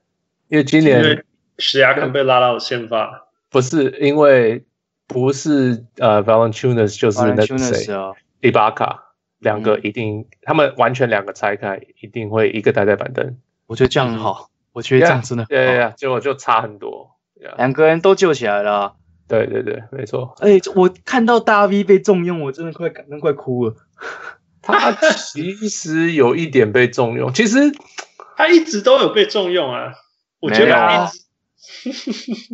[0.47, 1.25] 因为今年
[1.59, 4.65] 史亚肯被拉到先发，不是因为
[5.09, 7.93] 不是呃 Valentunas 就是那谁
[8.41, 9.04] 伊巴卡。
[9.45, 13.37] 两个一定，嗯、他们完全两个拆开，一定会一个待在板凳。
[13.67, 17.13] 我觉得这样很好，我觉得这样真的，对呀，结果就差很多。
[17.59, 18.97] 两个人都救起来了，
[19.29, 20.35] 对对对，没错。
[20.41, 23.77] 哎，我看到大 V 被重用，我真的快感动，快哭了。
[24.63, 27.59] 他其实有一点被重用，其实
[28.37, 29.93] 他一直都有被重用啊。
[30.41, 31.11] 我觉得啊，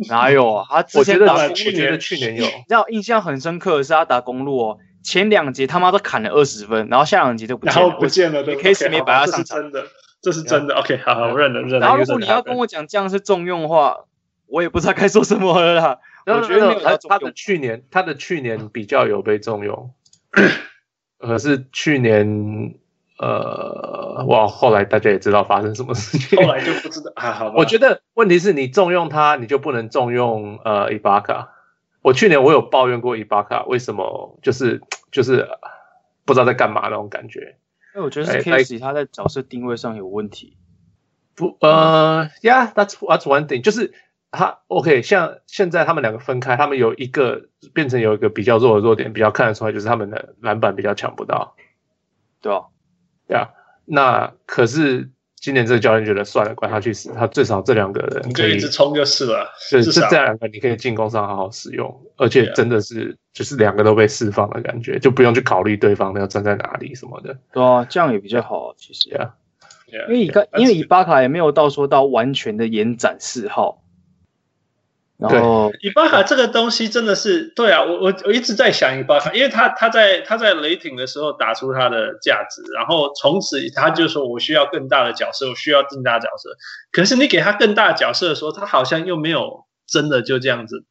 [0.09, 0.65] 哪有啊？
[0.69, 4.77] 他之前打去年的去年有，让我印象很深刻的是他打公路哦。
[5.03, 8.43] 前两节他妈都砍了二十分，然后下两节就不见了，然后不见了。
[8.43, 9.87] 对，Case 没把他上场，这是真的，
[10.21, 10.75] 这是真的。
[10.75, 11.79] OK，好，我认了，认了。
[11.79, 14.05] 然后如果你要跟我讲这样是重用的话，
[14.47, 15.99] 我也不知道该说什么了啦。
[16.25, 19.91] 我觉得他他的去年他的去年比较有被重用，
[21.17, 22.75] 可是去年
[23.17, 27.31] 呃，哇，后来大家也知道发生什么事情，后来就不知道啊。
[27.31, 31.49] 好吧，我觉得问题是你重用他，你就不能重用呃伊巴卡。
[32.01, 35.47] 我去年我有抱怨过伊巴卡，为什么就是就是
[36.25, 37.57] 不知道在干嘛那种感觉？
[37.93, 40.57] 那我觉得是 Casey 他在角色定位上有问题。
[41.35, 43.93] 不，呃，Yeah，that's that's one thing，就是
[44.31, 51.55] 他 OK，像现在他们两个分开，他们有一个变成有一个比较弱的弱点，比较看得出来就是他们的篮板比较抢不到，
[52.41, 52.65] 对啊，
[53.27, 53.49] 对啊，
[53.85, 55.09] 那可是。
[55.41, 57.11] 今年这个教练觉得算了，管他去死。
[57.13, 59.51] 他最少这两个人你可以一直冲就是了。
[59.59, 67.35] 是是这两个，你可以进攻上好好使用，而且真的是就是两个都被释放的感觉，就不用去考虑对方要站在哪里什么的。
[67.51, 69.33] 对啊，这样也比较好，其实呀。
[70.07, 73.80] 因为以因为以巴卡也没有到说到完全的延展四号。
[75.21, 86.49] 然后伊巴卡这个东西真的是对啊，我我我一直在想伊巴卡，因为他他在他在雷霆的时候打出他的价值，然后从此他就说我需要更大的角色，我需要更大的角色。
[86.91, 90.85] 可是你给他更大的角色的时候，他好像又没有真的就这样子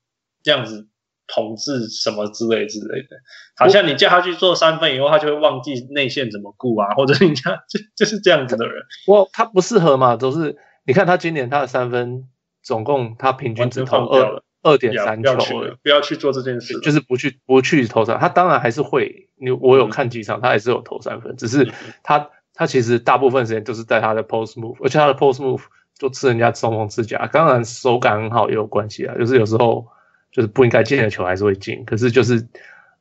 [0.45, 0.87] 这样子
[1.27, 3.17] 统治什么之类之类的，
[3.57, 8.85] 好像你叫他去做三分以后，他就会忘记内线怎么顾啊， 或者你家就就是这样子的人。
[9.09, 12.29] 我他不适合嘛，都是你看他今年他的三分。
[12.63, 15.37] 总共他平均只投二二点三球，
[15.83, 18.19] 不要去做这件事，就是不去不去投三。
[18.19, 25.63] 他当然还是会，你我有看几场，他还是有投三分，只是他他其实大部分时间都是在他的 post move，而且他的 post move
[25.99, 29.15] 就吃人家中锋指甲，当然手感很好也有关系啊。
[29.19, 29.87] 就是有时候
[30.31, 32.47] 就是不应该进的球还是会进，可是就是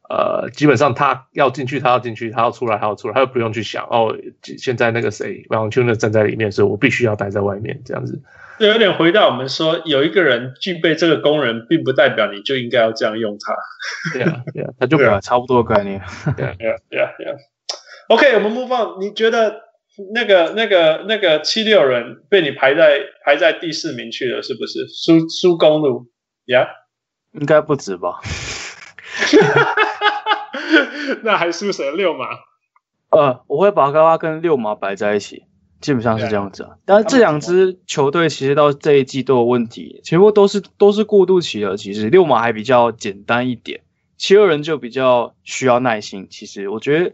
[0.10, 8.22] 呃，基本上他要进去，他要进去，他要出来，他要出来，他又不用去想哦，现在那个谁，王秋呢站在里面，所以我必须要待在外面这样子。
[8.60, 13.56] 有点回到我们说，有一个人具备这个功能，并不代表你就应该要这样用它。
[14.14, 16.02] 对啊，对啊，他就跟差不多的概念。
[16.36, 17.36] 对啊，对啊，对啊，对啊。
[18.10, 19.00] OK，我们 move on。
[19.00, 19.62] 你觉得
[20.14, 24.88] 那个、那个、那个七六人被你排在排在第四名去了，是不是？
[24.88, 26.08] 苏苏公路
[26.46, 27.40] 呀？Yeah?
[27.40, 28.20] 应该不止吧？
[31.24, 31.92] 那还输谁？
[31.92, 32.26] 六马？
[33.12, 35.44] 呃，我会把高拉跟六马摆在一起。
[35.82, 41.78] 基本上是这样子啊，但是这两支球队其实到这一季都有问题，全部都是都是过渡期了。
[41.78, 43.82] 其实六马还比较简单一点，
[44.18, 46.28] 七六人就比较需要耐心。
[46.30, 47.14] 其实我觉得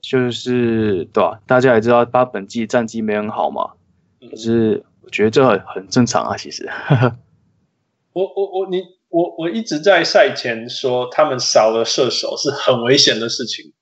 [0.00, 1.40] 就是对吧？
[1.46, 3.72] 大家也知道他本季战绩没很好嘛，
[4.30, 6.36] 可是我觉得这很很正常啊。
[6.36, 6.68] 其实，
[8.14, 13.72] 我我我你我我一直在赛前说，他们少了射手是很危险的事情。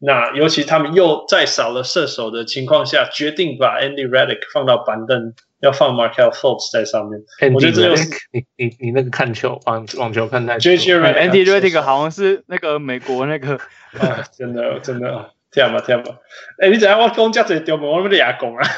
[0.00, 7.20] 那尤其他们又在少了射手的情况下，决定把 Andy Redick 放到板凳，要放 Markelle Fultz 在上面。
[7.40, 10.70] Andy 我觉得这就是你你你那个看球网网球看太久。
[10.70, 13.54] Andy Redick 好像是那个美国那个，
[13.98, 16.14] 啊、真的真的天吧天吧！
[16.62, 18.62] 哎、欸，你怎样我讲这么丢门，我们俩讲啊。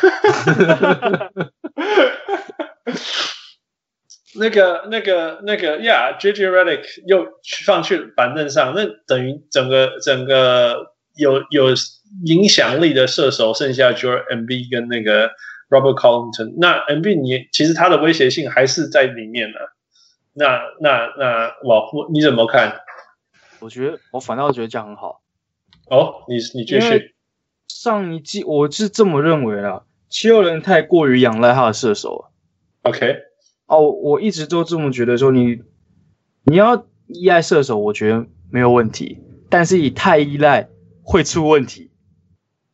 [4.37, 7.27] 那个那个那个呀，JJ Redick 又
[7.67, 10.95] 放去板凳上，那等于整个整个。
[11.21, 11.69] 有有
[12.27, 15.29] 影响力的射手剩下就是 Embiid 跟那个
[15.69, 16.55] Robert Covington。
[16.59, 19.59] 那 Embiid 你其实他的威胁性还是在里面呢。
[20.33, 22.81] 那那那我你怎么看？
[23.61, 25.21] 我觉得我反倒觉得这样很好。
[25.91, 27.15] 哦，你你继续。
[27.69, 32.31] 上一季我是这么认为啦，七六人太过于仰赖他的射手了。
[32.83, 33.17] OK，
[33.67, 35.61] 哦，我一直都这么觉得，说你
[36.45, 40.69] 你要依赖射手，我觉得没有问题，但是你太依赖
[41.03, 41.91] 会出问题。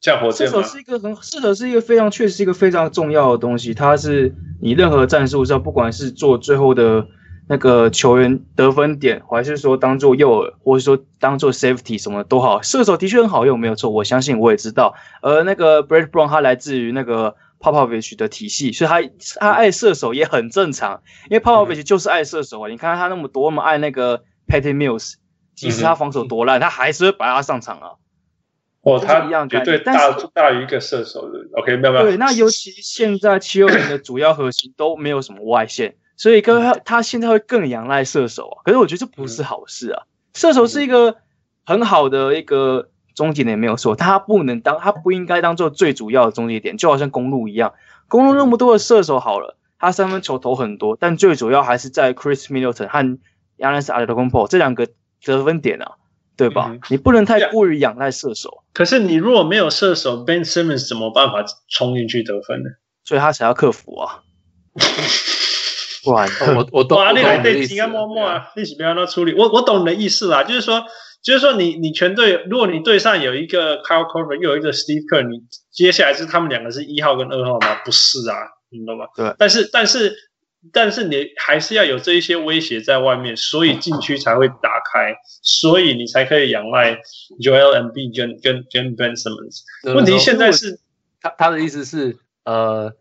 [0.00, 7.06] 像火箭，射手是一个很射手是一个非常确实是一个非常重要的东西，它是你任何战术上，不管是做最后的。
[7.48, 13.88] 那个球员得分点，还是说当做诱饵，或者说当做 safety 什么都好，射手的确很好用，没有错。
[13.88, 14.96] 我相信我也知道。
[15.22, 19.00] 而那个 Brett Brown 他来自于那个 Popovich 的体系，所以他
[19.38, 21.02] 他爱射手也很正常。
[21.30, 25.14] 因为 Popovich 就是爱射手啊，你看他那么多么爱那个 Patty Mills，
[25.54, 27.90] 即使他防守多烂，他还是会把他上场啊。
[28.86, 31.40] 哦，他一样绝对大大于一个射手的。
[31.58, 32.04] OK，没有没有。
[32.04, 35.96] 对，那尤其现在七六人的主要核心都没有什么外线。
[36.16, 38.62] 所以，跟他他现在会更仰赖射手啊。
[38.64, 40.04] 可是我觉得这不是好事啊。
[40.34, 41.16] 射手是一个
[41.64, 43.96] 很好的一个终结点，没有错。
[43.96, 47.74] 他不能当，他不应该当做最主要的终结点，就好像公路一样。
[48.06, 53.18] 公路那么多的射手好了，他三分球投很多，但最主要还是在 Chris Middleton 和
[53.58, 54.86] Giannis Antetokounmpo 这两个
[55.24, 55.96] 得分点啊，
[56.36, 56.68] 对吧？
[56.70, 58.62] 嗯、你不能太过于仰赖射手。
[58.74, 62.70] 可是你如果没有射手，Ben Simmons 怎么办法冲进去得分呢？
[63.04, 64.22] 所以他才要克服啊。
[66.06, 69.34] 哇我我懂，你来对紧啊，默默啊，一起不要那处理。
[69.34, 70.84] 我我懂你的意思啦，就是说，
[71.20, 77.74] 就是说你，你你全队，如果你队上有一个 Kyle Korver，又有一个 Steve Kerr，你接下来是他们两个是一号跟二号吗？
[77.84, 78.36] 不是啊，
[78.70, 79.06] 你懂吗？
[79.16, 79.34] 对。
[79.36, 80.14] 但是但是
[80.72, 86.96] 但是你还是要有这一些威胁在外面，所以禁区才会打开，所以你才可以仰赖
[87.40, 89.62] Joel Embiid 跟跟跟 Ben Simmons。
[89.94, 90.80] 问题现在是，
[91.20, 92.94] 他他的意思是呃。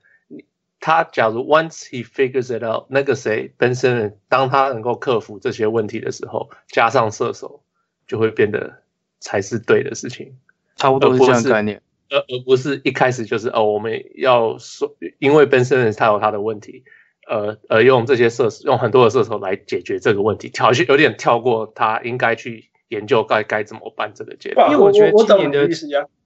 [0.78, 7.64] 他假如 once he figures it out，那个谁本身，当他能够克服这些问题的时候，加上射手，
[8.06, 8.84] 就会变得
[9.20, 10.38] 才是对的事情。
[10.76, 16.84] 差不多是这样概念，而而不是一开始就是哦，我们要说，因为本身他有他的问题，
[17.28, 24.72] 呃，呃用这些射手，用很多的射手来解决这个问题，跳去有点跳过他应该去研究该该怎么办这个阶段。
[24.72, 25.70] 因为我觉得今年的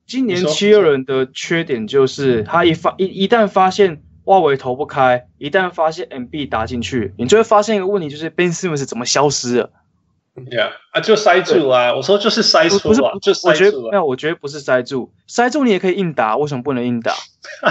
[0.05, 4.03] 今年七六人的缺点就是他一发一一旦发现。
[4.25, 9.71] 外围投不开，一旦发现 MB 打进去，你就会发现一个问题，就是 Ben Simmons 怎么消失了
[10.49, 11.93] Yeah 啊，就塞住啊！
[11.93, 13.91] 我说就是塞住啊，不是，就塞住了。
[13.91, 17.13] 没有，我觉得不是塞住，塞住你也可以硬打，为什么不能硬打？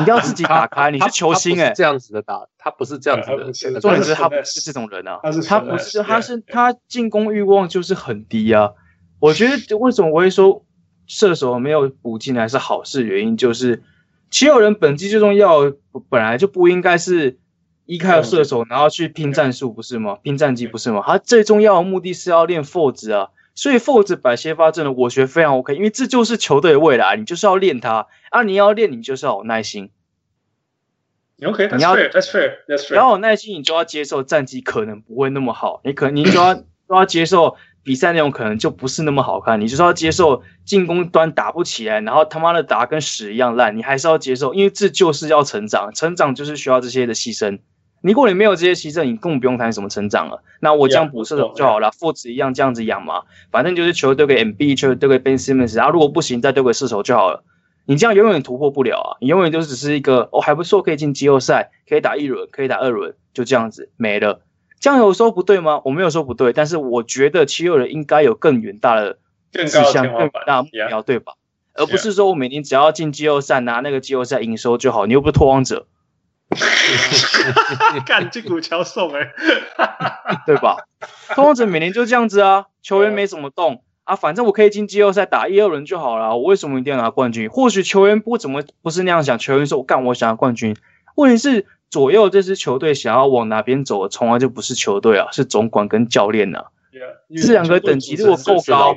[0.00, 3.80] 你要自己 打开，你是球星哎，这样子的打，他不是这样子的。
[3.80, 8.70] 重点是他不是这种人啊，他不是，他是他进攻欲望就是很低啊。
[9.20, 10.64] 我觉得为什么我会说
[11.06, 13.82] 射手没有补进来是好事，原因就是。
[14.30, 15.72] 七六人本季最重要，
[16.10, 17.38] 本来就不应该是
[17.88, 20.18] 依靠射手，然后去拼战术，不是吗？
[20.22, 21.02] 拼战绩不是吗？
[21.06, 29.88] 他最重要的目的是要练 Fultz 啊，所以 Fultz 摆先发阵的，我觉得非常 OK，因为这就是球队的未来，你就是要练他啊，你要练，你就是要有耐心。
[31.42, 37.56] OK，你要 That's fair，That's fair，然后有耐心，你就要接受战绩可能不会那么好，你可能你就要都要接受。
[37.84, 47.60] 比赛内容可能就不是那么好看，你就是要接受进攻端打不起来，然后他妈的打跟屎一样烂，你还是要接受，因为这就是要成长，成长就是需要这些的牺牲。
[48.00, 50.42] 如果你没有这些牺牲，你更不用谈什么成长了。
[50.60, 57.44] 那我这样补射手就好了，Fultz 一样这样子养嘛，反正就是球丢给 MB，球丢给 Ben Simmons，然后如果不行再丢给射手就好了。
[57.86, 64.42] 你这样永远突破不了啊，你永远就只是一个哦还不错，可以进季后赛，可以打一轮，可以打二轮，就这样子没了。
[64.78, 65.80] 这样有说不对吗？
[65.84, 69.18] 我没有说不对，但是我觉得七六人应该有更远大的
[69.52, 71.32] 志向、更远大的目标，对吧？
[71.74, 75.06] 而不是说我每年只要进季后赛拿那个季后赛营收就好。
[75.06, 75.86] 你又不是拓荒者，
[78.06, 79.32] 干这股桥送哎，
[80.46, 80.76] 对吧？
[81.34, 86.36] 拓荒者每年就这样子啊，球员没怎么动啊，反正我可以进季后赛打一二轮就好了。
[86.36, 87.48] 我为什么一定要拿冠军？
[87.50, 90.76] 或许球员不怎么不是那样想，球员说我干，我想要冠军。
[91.16, 91.66] 问题是。
[91.90, 96.66] 左右这支球队想要往哪边走，从来就不是球队啊，是总管跟教练呐、啊。
[96.92, 98.94] Yeah, 这两个等级如果够高，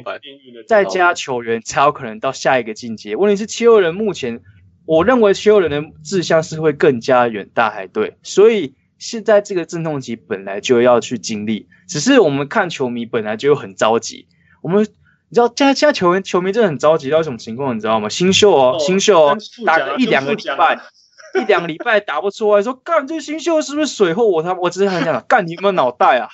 [0.68, 3.16] 再加球员才有可能到下一个境界。
[3.16, 4.42] 问题是七六人目前，
[4.86, 14.28] 我认为所有人的志向是会更加远大还对，所以现在这个阵痛期本来就要去经历，只是我们看球迷本来就很着急。
[14.62, 14.84] 我们
[15.30, 17.76] 你知道，现在现在球员球迷真的很着急到什么情况？
[17.76, 18.10] 你知道吗？
[18.10, 20.80] 新秀哦，新秀哦，打个一两个礼拜。
[21.34, 24.28] 一两个礼拜打不出来，说干这个新秀是不是水货？
[24.28, 26.28] 我他我只是很想讲，干你有没有脑袋啊？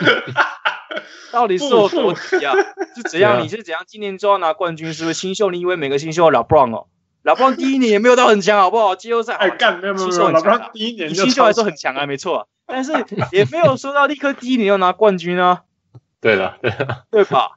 [1.30, 2.54] 到底是有多急啊？
[2.96, 3.44] 是怎样？
[3.44, 3.82] 你是怎样？
[3.86, 4.94] 今年就要拿冠军？
[4.94, 5.50] 是不是新秀？
[5.50, 6.86] 你以为每个新秀要 LeBron 哦
[7.24, 8.94] ？LeBron 第一年也没有到很强，好不好？
[8.94, 12.92] 季后赛哎干没有没有，老 LeBron 第一年新秀来说很强啊，没错、啊，但是
[13.32, 15.62] 也没有说到立刻第一年要拿冠军啊。
[16.20, 17.52] 对了，对了，对吧？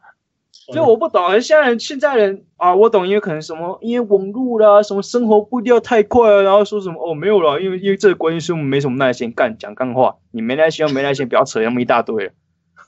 [0.51, 10.15] 所以我不懂，现在人现在人啊，我懂，因为可能什么，因为网络啦，什么生活步调太快了，然后说什么哦没有了，因为因为这个关系，所以我们没什么耐心干讲干话。
[10.31, 12.31] 你没耐心，没耐心，不要扯那么一大堆。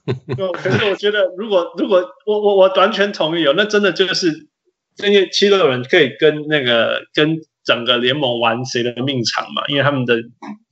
[0.07, 4.47] 可是我觉得，如果如果我我我完全同意哦，那真的就是
[5.03, 10.15] 因为七六人可以跟那个跟整个联盟玩谁的命长嘛，因为他们的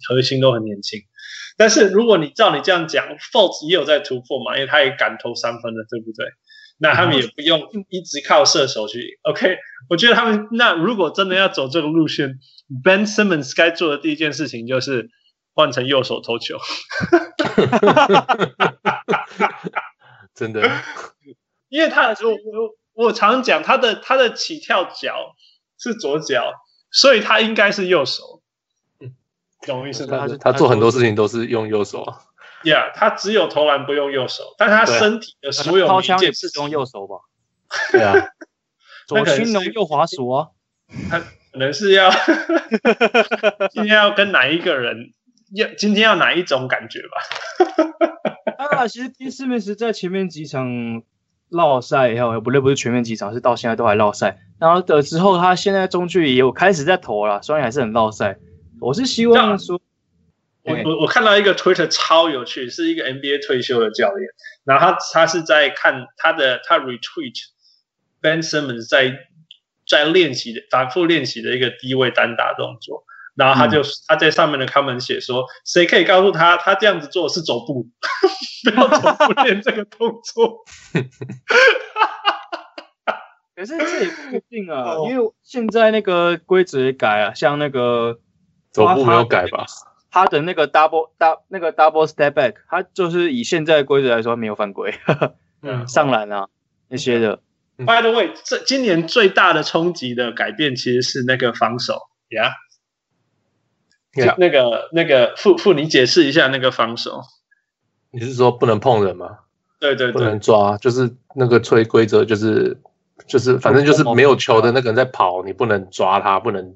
[0.08, 1.02] 核心都很年轻。
[1.58, 6.26] 但是如果你照你这样讲，Fultz 也有在突破嘛，因为他也敢投三分的，对不对？
[6.80, 9.20] 那他们也不用一直靠射手去。
[9.24, 9.58] OK，
[9.90, 12.40] 我觉得他们那如果真的要走这个路线
[12.84, 15.10] ，Ben Simmons 该做的第一件事情就是
[15.54, 16.58] 换成右手投球。
[20.34, 20.68] 真的，
[21.70, 25.36] 因为他我我我常讲他的他的起跳脚
[25.78, 26.54] 是左脚，
[26.92, 28.42] 所以他应该是右手。
[29.66, 30.28] 懂我意思吗？
[30.28, 32.20] 他他做很多事情都是用右手啊。
[32.64, 37.16] Yeah，他只有投篮不用右手，但是他身体的所有零件是用右手吧？
[37.92, 38.14] 对啊，
[39.08, 40.50] 左青龙右滑鼠啊。
[41.10, 41.26] 他可
[41.60, 42.12] 能是要
[43.72, 45.14] 今天要跟哪一个人
[45.54, 48.58] 要今天要哪一种感觉吧？
[48.78, 51.04] 啊，其实 Ben Simmons 在前面几场
[51.54, 54.40] 绕赛以后，不对，不是全面几场，是到现在都还落赛。
[54.60, 58.38] 然后的之后，他现在中距离也有开始在投了，虽然还是很落赛。
[58.82, 59.80] 我是希望说。
[60.66, 64.30] 我我我看到一个 Twitter 超有趣，是一个 NBA 退休的教练，
[64.64, 67.36] 然后他他是在看他的他 retweet
[68.22, 69.14] Ben Simmons 在
[69.86, 73.04] 在练习的反复练习的一个低位单打动作，
[73.36, 77.88] 然后他就、嗯、他在上面的 comment 写说，谁可以告诉他他这样子做是走步，
[78.70, 80.64] 不要走步练这个动作。
[83.56, 88.20] 可是这也不一定啊，因为现在那个规则也改啊，像那个
[88.72, 89.66] 走步没有改吧？
[90.10, 94.94] 他的那个 double double 那个 double step back，他就是以现在的规则来说没有犯规，
[95.62, 96.48] 嗯， 上篮啊
[96.88, 97.42] 那些的。
[97.78, 102.52] By the way，这今年最大的冲击的改变其实是那个防守，Yeah，,
[104.16, 104.36] yeah.
[104.38, 107.22] 那个那个傅傅，你解释一下那个防守。
[108.12, 109.40] 你是说不能碰人吗？
[109.80, 112.78] 对对对，不能抓，就是那个吹规则，就是
[113.28, 116.76] 就是反正就是没有球的那个人在跑，你不能抓他，不能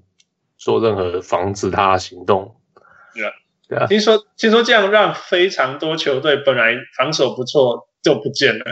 [0.58, 2.56] 做任何防止他行动。
[3.70, 8.66] 对啊，听说听说这样让非常多球队本来防守不错就不见了。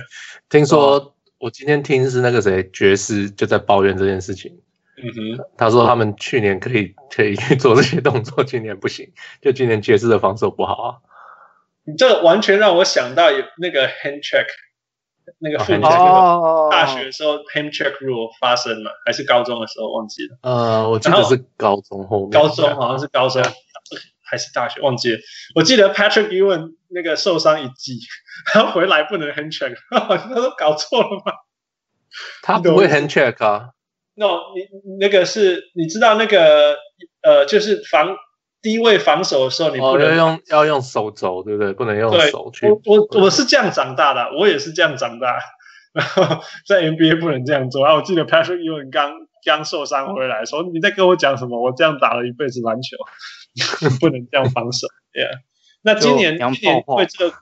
[0.49, 4.57] 听说我今天听是那个谁爵士就在抱怨这件事情。
[5.05, 10.95] 嗯哼，他说他们去年可以可以去做这些动作，今年不行，就今年爵士的防守不好啊。
[11.83, 14.47] 你这完全让我想到有那个 hand check，
[15.37, 20.37] 那个 hand check，哦，大学的时候 hand check rule 发生了，还是高中的时候忘记了。
[20.41, 23.43] 呃，我记得是高中后面，高中好像是高中。
[24.27, 25.19] 还是大学忘记了，
[25.53, 27.99] 我记得 Patrick Ewing 那个受伤一季，
[28.55, 31.31] 然后回来不能 hand check， 他说搞错了吗？
[32.41, 33.69] 他不会 hand check 啊
[34.15, 34.67] ？No，你
[34.99, 36.77] 那个是你知道那个
[37.21, 38.17] 呃，就是防
[38.61, 41.73] 低位防守的时候，你不能、哦、用要用手肘，对不对？
[41.73, 42.67] 不能用手去。
[42.67, 45.37] 我我我是这样长大的，我也是这样长大，
[45.93, 47.83] 然后在 NBA 不能这样做。
[47.83, 49.11] 然后我记得 Patrick Ewing 刚
[49.45, 51.61] 刚受伤回来说，说你在跟我讲什么？
[51.61, 52.97] 我这样打了一辈子篮球。
[54.01, 55.31] 不能这样防守，Yeah。
[55.81, 57.35] 那今年今年因为这个，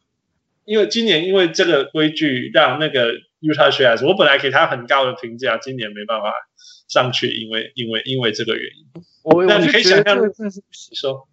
[0.64, 6.32] 因为今年因为这个规矩，让那个 Utah Jazz，我本来给他很高的评价，今年没办法
[6.94, 9.04] 上去，因为因为因为这个原因。
[9.24, 11.28] 我那你可以想象，你说，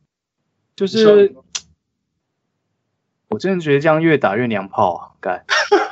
[0.74, 1.44] 就是说
[3.28, 5.00] 我真的觉得这样越打越娘炮啊！
[5.20, 5.44] 干，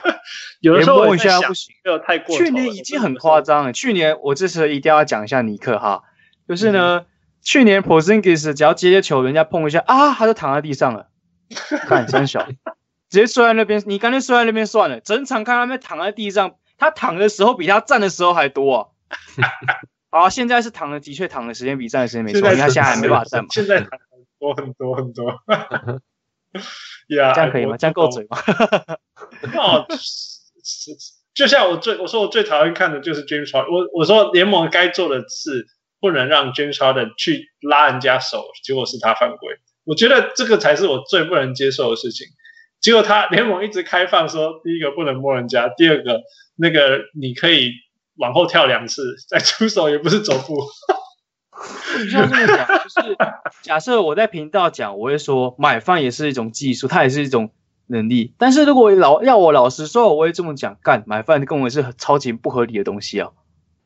[0.60, 1.74] 有的时候一下不行，
[2.06, 2.36] 太过。
[2.36, 6.04] 去年已经很夸张了，去年我这次一定要讲一下尼克哈，
[6.48, 7.00] 就是呢。
[7.00, 7.06] 嗯
[7.40, 11.08] 去年 Porzingis 只要接接球，人家碰一下啊，他就躺在地上了。
[11.86, 12.44] 看真小，
[13.08, 13.82] 直接摔在那边。
[13.86, 15.00] 你干脆摔在那边算了。
[15.00, 18.88] 整场看他们躺在地上，他躺的时候比他站的时候还多啊。
[20.10, 22.50] 好，现在是躺的，的确躺的时间比站的时间没错。
[22.50, 23.48] 你看现在还没办法站嘛。
[23.54, 23.90] 现在躺
[24.38, 25.30] 多很多很多。
[27.08, 27.76] 呀， 这样可以吗？
[27.76, 28.38] 这样够嘴吗？
[29.56, 29.86] 哦，
[31.34, 33.72] 就像我最我说我最讨厌看的就是 James Harden。
[33.72, 35.66] 我我说联盟该做的事。
[36.00, 39.58] 不能让 James Harden 去拉人家手，结果是他犯规。
[39.82, 42.28] 我觉得这个才是我最不能接受的事情。
[42.78, 46.20] 结果他联盟一直开放说，第一个不能摸人家，第二个
[46.54, 47.72] 那个你可以
[48.18, 50.56] 往后跳两次再出手，也不是走步。
[52.04, 53.16] 就像这么讲，就是
[53.62, 57.50] 假设我在频道讲，我会说买饭也是一种技术，它也是一种
[57.88, 58.34] 能力。
[58.38, 63.30] 但是如果老要我老实说，我会这么讲，干买饭跟我是超级不合理的东西啊。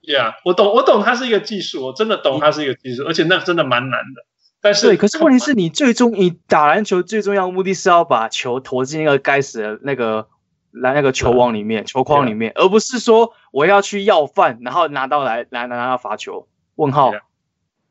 [0.03, 4.27] Yeah，我懂，我懂，它是一个技术，我真的懂它是一个技术，而且那真的蛮难的。
[4.61, 10.29] 但是，对，可是问题是你最终你打篮球最重要的目的是要把球投进那个该死的那个
[10.73, 16.49] 来那个球网里面、球框里面，而不是说我要去要饭，然后拿到来来拿到罚球。
[16.75, 17.13] 问号？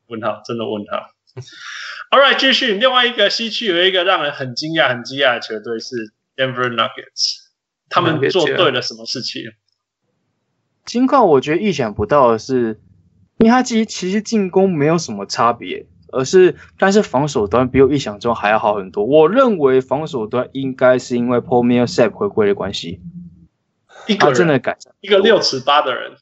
[0.08, 0.42] 问号？
[0.44, 1.10] 真的问号？
[2.10, 2.74] All right，继续。
[2.74, 7.38] 另外一个西区有一个让人很惊讶、很惊讶的球队是 Denver Nuggets，
[7.88, 9.52] 他们做对了什么事情？
[10.84, 12.80] 金块我觉得意想不到的是，
[13.38, 15.86] 因为他其实其实进攻没有什么差别。
[16.12, 19.04] 而是，但是防守端比我预想中还要好很多。
[19.04, 23.00] 我认为防守端应该是因为 Paul Millsap 回归的关系，
[24.18, 24.94] 他真的改善。
[25.00, 26.12] 一个六尺八的人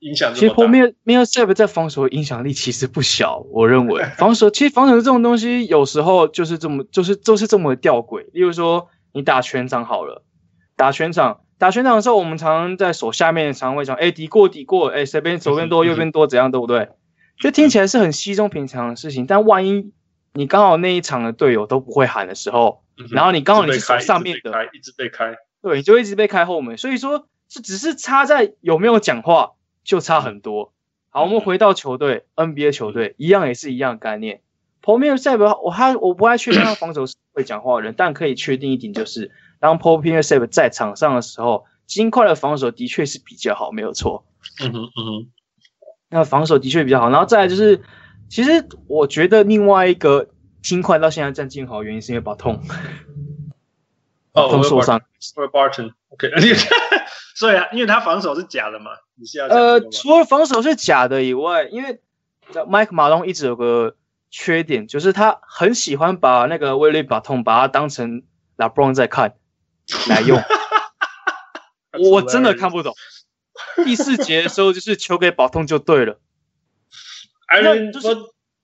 [0.00, 0.32] 影响。
[0.34, 3.44] 其实 Paul Millsap 在防守影响力其实不小。
[3.50, 8.26] 我认为 防守其实防守这种东西有时候就是这么就是就是这么吊诡。
[8.32, 10.22] 例如说你打全场好了，
[10.76, 16.88] 打全场打全场的时候，我们常常在手下面常常会讲，哎，底过底过，哎，谁边 左边多右边多怎样，对不对？
[17.38, 19.92] 这听起来是很稀松平常的事情，但万一
[20.32, 26.78] 你刚好那一场的队友都不会喊的时候，嗯、然后你刚好你是手上面的，一直被开，对，你就一直被开后门。
[26.78, 29.52] 所以说，这只是差在有没有讲话，
[29.84, 30.72] 就差很多。
[31.10, 34.40] 好，我们回到球队、嗯、NBA 球队，一样也是一样的概念。
[34.82, 39.30] Paul Millsap，我他我不太确定他防守是会讲话的人，但可以确定一点就是，
[39.60, 44.26] 当 Paul Millsap 在场上的时候，金块的防守的确是比较好，没有错。
[44.60, 45.30] 嗯哼，嗯哼。
[46.14, 47.82] 那防守的确比较好，然后再来就是，
[48.28, 50.28] 其实我觉得另外一个
[50.62, 52.62] 金块到现在战绩好的，原因是因为巴通，
[54.30, 55.00] 巴通 受伤。
[55.34, 56.30] Will Barton，OK，
[57.34, 62.00] 所以啊，因为他防守是假的嘛，你是要呃，除了防守是假的以外，因为
[62.52, 63.96] Mike 马龙一直有个
[64.30, 68.22] 缺点，就是他很喜欢把那个威利巴通把他当成
[68.56, 69.34] LeBron 在看
[70.08, 70.40] 来用，
[72.12, 72.94] 我真的看不懂。
[73.84, 76.18] 第四节的时候，就是球给宝通就对了。
[77.46, 78.08] I mean，就是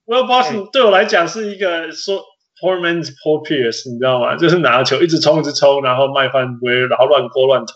[0.07, 2.25] Will Barton 对我来讲是一个说
[2.61, 4.37] Poor man's poor Pierce，你知道吗？
[4.37, 7.73] 就是拿着球一直冲一直冲，然后卖犯规，然后乱勾乱投，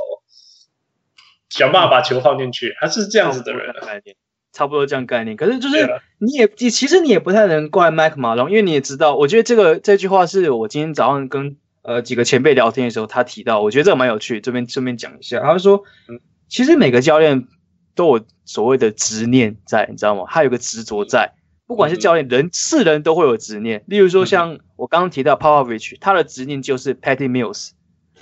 [1.49, 4.17] 想办法把球放进去，他是这样子的人的概念，
[4.53, 5.37] 差不多这样概念。
[5.37, 5.89] 可是就是
[6.19, 16.21] 你也你其实你也不太能怪 Mike 马龙，因为你也知道，我觉得这个这句话是我今天早上跟呃几个前辈聊天的时候他提到，我觉得这个蛮有趣，这边顺便讲一下，他说嗯。
[16.49, 17.47] 其实每个教练
[17.95, 20.25] 都有所谓的执念在，你知道吗？
[20.29, 21.33] 他有个执着在，
[21.67, 23.83] 不管是教练人是人都会有执念。
[23.87, 27.71] 例如说，像我刚刚提到 Popovich，他的执念就是 Patty Mills。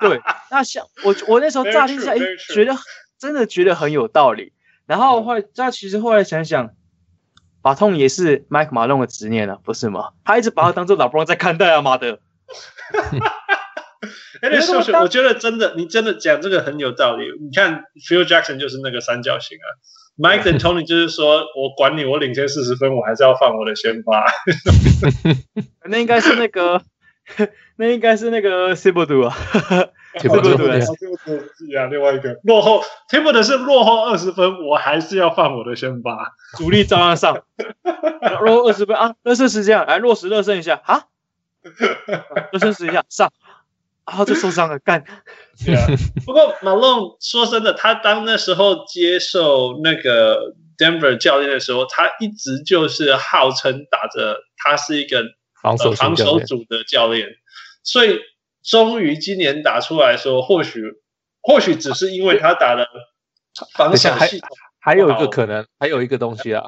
[0.00, 2.18] 对，那像我我那时候乍听下，哎，
[2.52, 2.74] 觉得
[3.18, 4.52] 真的觉得很有道理。
[4.86, 6.70] 然后后来，他其实后来想想，
[7.62, 10.10] 把痛也是 Mike Malone 的执念啊，不是吗？
[10.24, 12.18] 他一直把他当做老 Bro 在看待啊，妈的。
[14.42, 17.24] 哎，那秀秀，我觉得真的，你真的讲这个很有道理。
[17.40, 19.66] 你看，Phil Jackson 就是那个三角形啊
[20.18, 24.26] ，Mike D'Antoni 就是说我管你，我领先四十分，我还是要放我的先发。
[25.88, 26.82] 那应该是那个，
[27.76, 29.36] 那应该是那个 Thibodeau 啊
[30.18, 30.70] ，Thibodeau
[31.78, 37.42] 啊，另外一个落后，Thibodeau 是落后二十分，我还是要放我的先发，主力照样上。
[38.40, 41.04] 落后二十分啊，热身时间来落实热身一下啊，
[42.52, 43.32] 热身时一下上。
[44.06, 45.04] 然后就受伤了，干。
[45.64, 45.86] 对啊，
[46.24, 55.24] 不过 Malone 说真的，他当那时候接受那个 Denver 教练的时候，他一直就是号称打着他是一个
[55.60, 57.28] 防守、呃、防守组的教练，
[57.82, 58.20] 所以
[58.62, 60.82] 终于今年打出来说，或许
[61.42, 62.86] 或许只是因为他打了
[63.74, 64.48] 防守系统
[64.78, 66.64] 还，还有一个可能，还有一个东西啊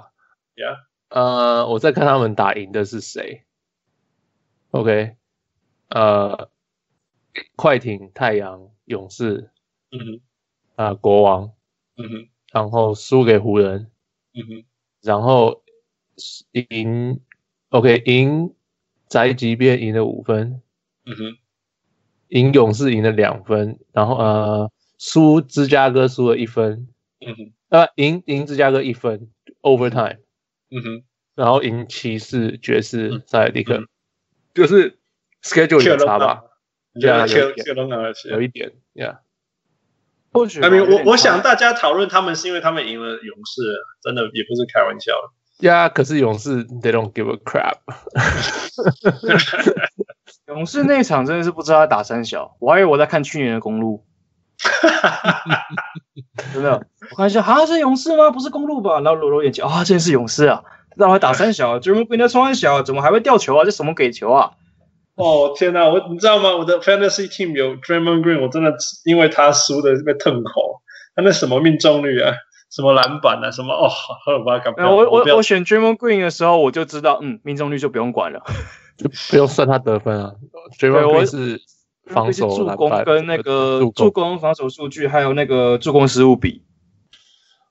[0.57, 0.77] ，Yeah，
[1.11, 3.45] 呃，我在看他们打赢的是谁
[4.73, 5.15] ？OK，
[5.91, 6.51] 呃。
[7.57, 9.51] 快艇、太阳、勇士，
[9.91, 10.21] 嗯哼，
[10.77, 11.53] 啊、呃，国王，
[11.97, 13.91] 嗯哼，然后输给湖人，
[14.35, 14.65] 嗯哼，
[15.03, 15.63] 然后
[16.53, 17.21] 赢
[17.71, 18.55] ，OK，赢
[19.09, 20.63] 宅急便赢了五分，
[21.05, 21.39] 嗯哼，
[22.29, 26.89] 赢勇士赢了两分，然后呃，输芝加哥输了一分，
[27.21, 29.31] 嗯哼，呃，赢赢芝加哥一分
[29.63, 30.19] ，overtime，
[30.71, 31.05] 嗯哼，
[31.35, 33.87] 然后赢骑士、爵士、塞尔蒂克，
[34.55, 34.99] 就是
[35.43, 36.45] schedule 有差吧。
[37.01, 37.51] 对啊，有
[38.31, 39.19] 有一点，Yeah。
[40.33, 43.63] 或许，我我我想大家讨论他们是因为他们赢了勇士，
[44.03, 45.13] 真的也不是开玩笑。
[45.59, 47.79] Yeah，可是勇士 They don't give a crap。
[50.49, 54.05] 勇士那场真的是不知道他打三小，我还以为我在看去年的公路。
[56.55, 56.83] 有没有？
[57.11, 58.31] 我看一下，啊，是勇士吗？
[58.31, 59.01] 不是公路吧？
[59.01, 60.63] 然后揉揉眼睛，啊，真是勇士啊！
[60.97, 63.65] 让我打三小，Draymond Green 在冲三小，怎么还会掉球啊？
[63.65, 64.53] 这什么给球啊？
[65.19, 66.57] 哦天哪，我你知道吗？
[66.57, 70.81] 我的 fantasy team 有 Draymond Green，我真的因为他输的被痛口。
[71.17, 72.33] 他那什么命中率啊，
[72.71, 74.73] 什么篮板啊，什么哦，好尔巴干。
[74.87, 78.41] 我我我选 Draymond Green 的时候，我就知道，嗯，命中率就不用管了，
[78.97, 80.35] 就不用算他得分啊。
[80.79, 81.61] Draymond Green 是
[82.07, 86.63] 防守、助攻跟那个助攻、防守数据，还有那个助攻失误比。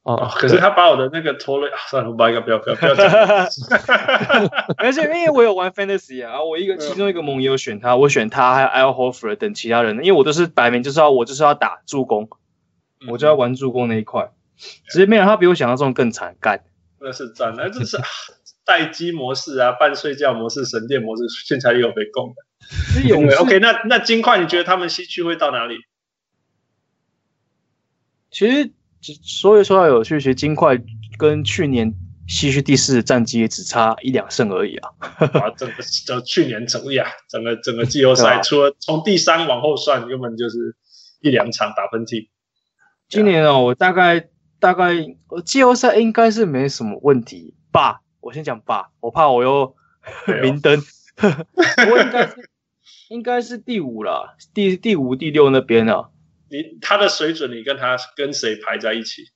[0.08, 3.06] 哦，可是他把我的那个拖了，算了，我把一个不要不要不要讲。
[4.78, 12.30] 而且因为我有玩 fantasy 啊，我一个其中一个盟友选他，我选他，还有 Al Horford 等其他人，因为我都是摆明就是要我就是要打助攻，
[13.10, 14.32] 我就要玩助攻那一块。
[14.88, 16.64] 只是没想到他比我想象中更惨干。
[17.02, 17.98] 那是赞，那这是
[18.64, 23.02] 待机模式啊，半睡觉模式、神殿模式，现在也有被攻的。
[23.02, 25.80] 有 OK，那那金块，你觉得他们西区会到哪里？
[28.32, 28.72] 其实。
[29.22, 30.78] 所以说到有趣，其实金块
[31.18, 31.94] 跟去年
[32.28, 34.90] 西区第四战绩只差一两胜而已啊！
[35.00, 40.76] 啊，整个就去年整个呀，整个整个季后赛，除了从第三往后算，根本就是
[41.22, 42.30] 一两场打喷嚏。
[43.08, 44.28] 今年哦，我大概
[44.60, 44.94] 大概
[45.30, 48.02] 我季后赛应该是没什么问题吧？
[48.20, 49.76] 我先讲吧，我怕我又
[50.44, 50.84] 明灯。
[51.22, 52.50] 我应该是
[53.10, 56.10] 应该是第五了，第第五、第六那边啊。
[56.50, 59.30] 你他的水准，你跟他跟谁排在一起？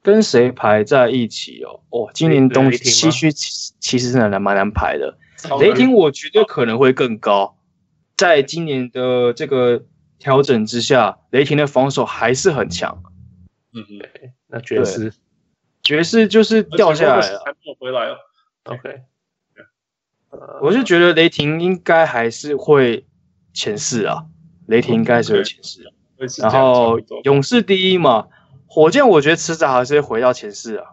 [0.00, 1.82] 跟谁排在一起哦？
[1.90, 5.18] 哦，今年东西区其实是蛮难蛮难排的。
[5.60, 7.58] 雷霆我觉得可能会更高，
[8.16, 9.84] 在今年的这个
[10.18, 13.02] 调整之下，雷霆的防守还是很强。
[13.74, 15.12] 嗯嗯，那爵士，
[15.82, 18.16] 爵士就是掉下来了，还没有回来哦。
[18.64, 19.02] OK，
[20.62, 23.06] 我是觉得雷霆应该还是会
[23.52, 24.24] 前四啊，
[24.68, 25.82] 雷霆应该是会前四。
[26.38, 28.26] 然后勇士第一嘛，
[28.66, 30.84] 火箭我觉得迟早还是会回到前四啊。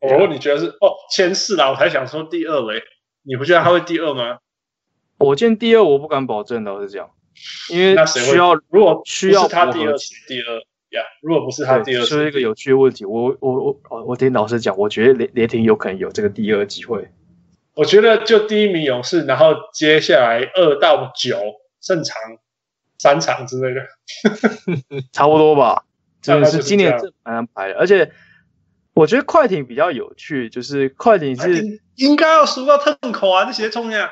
[0.00, 1.70] 哦，你觉得是哦前四啦？
[1.70, 2.82] 我才想说第二嘞，
[3.22, 4.38] 你不觉得他会第二吗？
[5.18, 7.08] 火箭第二我不敢保证的，我是讲，
[7.70, 9.94] 因为需要如果需要他第二，
[10.26, 10.56] 第二
[10.90, 13.04] 呀，如果不是他第二，是一个有趣的问题。
[13.04, 17.08] 我我我我我听老师讲，我觉得雷雷霆有可能有这个第二机会。
[17.74, 21.38] 我觉得就第一名勇士，然后接下来二到九
[21.80, 22.16] 正常。
[23.04, 23.86] 三场之类的，
[25.12, 25.84] 差不多吧。
[26.22, 28.10] 真的是今年这蛮难排的，而且
[28.94, 34.10] 我觉得快艇比较有趣，就是快艇是应该要输到痛口啊，这些冲呀。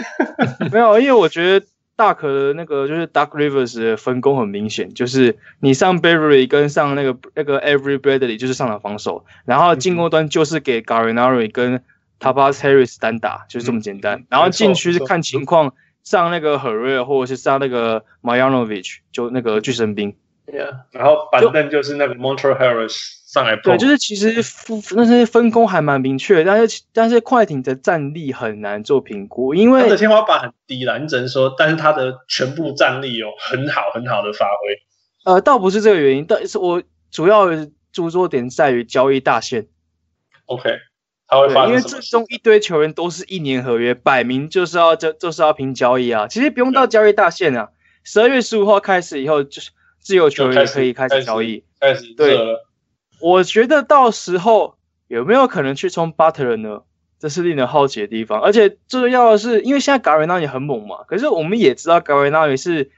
[0.72, 1.66] 没有，因为我觉得
[1.96, 11.82] 大可的那个就是 Doc Rivers 的分工很明显，就是你上 Beverly 跟上那个那个 Every Bradley 就是上场防守，然后进攻端就是给 Gallinari 跟
[12.18, 14.24] Tobias Harris 单打，就是这么简单。
[14.30, 15.74] 然后禁区是看情况。
[16.04, 20.14] 上那个 Herrera 或者是上那个 Marjanovic 就那个巨神兵
[20.46, 23.56] ，Yeah，然后板凳就是那个 Montreal Harrell 上来。
[23.56, 35.32] 对，就是其实分那些分工还蛮明确，但是但是快艇的战力很难做评估，因为他的天花板很低啦，你只能说，但是他的全部战力有很好很好的发挥。
[35.32, 37.46] 呃，倒不是这个原因，但是我主要
[37.90, 39.66] 著作点在于交易大限。
[40.46, 40.78] OK。
[41.68, 46.28] 因为最终一堆球员都是一年合约，摆明就是要就就是要拼交易啊。
[46.28, 47.70] 其实不用到交易大限啊，
[48.04, 51.64] 十二月十五号开始以后，就是自由球员可以开始交易。
[51.80, 52.38] 开始，对，
[53.20, 54.76] 我觉得到时候
[55.08, 56.82] 有没有可能去冲 Butler 呢？
[57.18, 58.40] 这是令人好奇的地方。
[58.40, 62.90] 而且最重要的是，因为现在 Gallinari 也很猛嘛，可是我们也知道 Gallinari 是。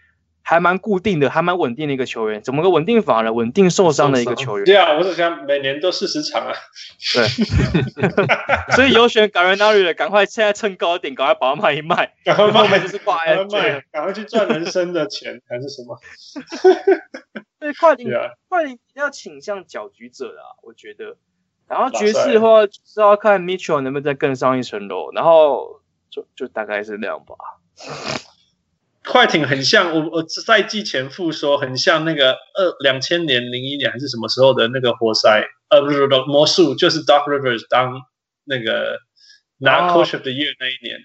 [0.49, 2.41] 还蛮固定的，还蛮稳定的一个球员。
[2.41, 3.33] 怎么个稳定法呢？
[3.33, 4.65] 稳定受伤的一个球员。
[4.65, 6.53] 对啊，我是想每年都四十场啊。
[7.15, 7.27] 对，
[8.77, 12.15] 所以有选 Gallinari 的，赶快现在趁高点，赶快把它卖一卖。
[12.25, 15.99] 赶快卖，就是挂 IG，赶快去赚人生的钱还是什么？
[17.59, 18.09] 对，快艇，
[18.49, 21.17] 快艇比较倾向搅局者啊，我觉得。
[21.69, 27.35] 然后爵士的话是要看 Mitchell 能不能再更上一层楼，然后就就大概是那样吧。
[29.07, 38.01] 快艇很像我，我赛季前复说很像那个二两千年零一年还是什么时候的那个活塞，呃不是魔术，就是 Doc Rivers 当
[38.45, 38.99] 那个
[39.59, 40.99] 拿 Coach of the Year 那一年，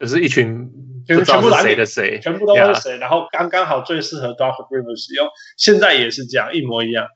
[0.00, 0.68] 就是一群
[1.06, 7.06] 就是全部谁的谁，全部都是谁，然后刚刚好最适合 Doc Rivers 使用，现在也是这样一模一样。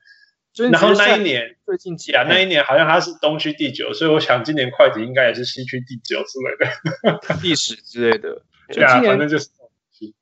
[0.71, 6.55] 然后那一年最近几啊，那一年好像他是东区第九，所以我想今年快艇应该也是西区第九之类
[7.11, 8.41] 的， 第十之类的。
[8.69, 9.49] 对啊，反正就是。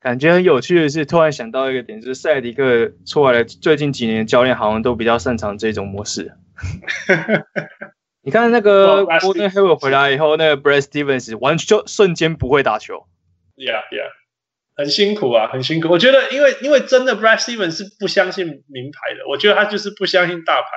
[0.00, 6.32] 感觉很有趣的是，突然想到一个点，就是塞迪克出来的最近几年教练好像都比较擅长这种模式。
[8.22, 13.06] 你看那个 Gordon Hayward 回来以后，那个 Brad Stevens 完全就瞬间不会打球。
[13.56, 14.10] Yeah, yeah，
[14.76, 15.88] 很辛苦啊，很辛苦。
[15.88, 20.68] 我觉得，因为因为真的 Brad Stevens 是不相信名牌的，我觉得他就是不相信大牌，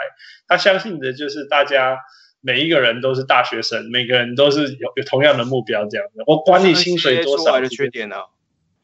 [0.47, 1.97] 他相信的就是大家
[2.41, 6.23] 每一个人都是大学生，每个人都是有有同样的目标这样的。
[6.27, 8.15] 我管你薪水多少的缺点呢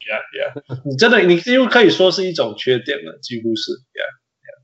[0.08, 3.74] ？Yeah, yeah，你真的，你几乎可以说是一种缺点了，几乎是。
[3.91, 4.08] Yeah,
[4.45, 4.58] yeah.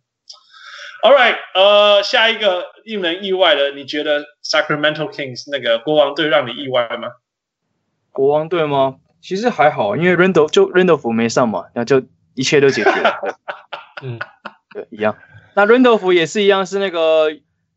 [1.03, 7.09] All right，呃，下一个令人意外的，你觉得 Sacramento Kings 那个国王队让你意外吗？
[8.11, 8.99] 国王队吗？
[9.21, 12.03] 其实还好，因为 Randolph 就 Randolph 没上嘛，那就
[12.35, 13.19] 一切都解决了。
[14.01, 14.19] 嗯，
[14.73, 15.17] 对，一样。
[15.55, 17.25] 那 Randolph 也是一样，是那个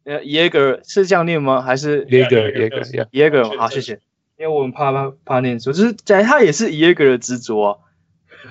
[0.05, 1.63] 呃 Jaeger 是这样念吗？
[1.63, 4.01] 还是 Jaeger Jaeger 好，谢谢。
[4.39, 7.79] 因为我们怕怕怕念书，就是在他也是 Jaeger 的执着啊。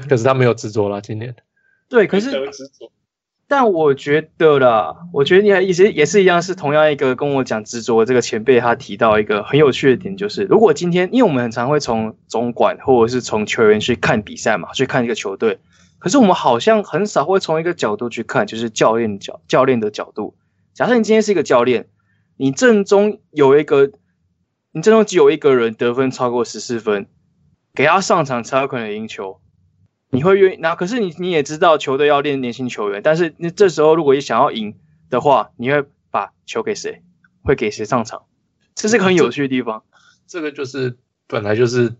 [0.10, 1.36] 可是他没有执着了，今年。
[1.90, 2.32] 对，可是。
[3.48, 15.60] 但我觉得啦，我觉得你还也是也是一样，是同样一个跟我讲执着的这个前辈，他提到一个很有趣的点，就是如果今天，因为我们很常会从总管或者是从球员去看比赛嘛，去看一个球队，
[16.00, 20.36] 可是我们好像很少会从一个角度去看，就是教练角教练的角度。
[20.74, 21.88] 假设你今天是一个教练，
[22.38, 23.92] 你正中有一个，
[24.76, 27.08] 你阵中只有一个人得分超过十四分，
[27.74, 29.40] 给他上场才有可能赢球。
[30.10, 30.76] 你会愿意那？
[30.76, 34.76] 可是你你也知道球队要练年轻球员，但是那这时候如果你想要赢
[35.10, 37.02] 的话，你会把球给谁？
[37.42, 38.24] 会给谁上场？
[38.76, 39.86] 这是个很有趣的地方。
[40.28, 40.98] 这，这个就是
[41.28, 41.96] 本来就是，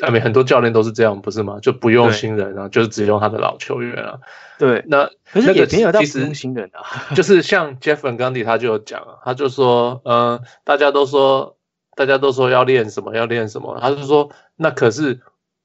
[0.00, 1.60] 外面很多教练都是这样，不是吗？
[1.62, 4.18] 就不用新人啊，就是只用他的老球员啊。
[4.58, 7.14] 对，那可是也没有到不用新人啊。
[7.14, 11.56] 就是像 Jeff Van Gundy 他就有讲啊，他就说，嗯、呃，大家都说
[11.94, 15.20] 大家都说要练什么要练什么，他就说那可是。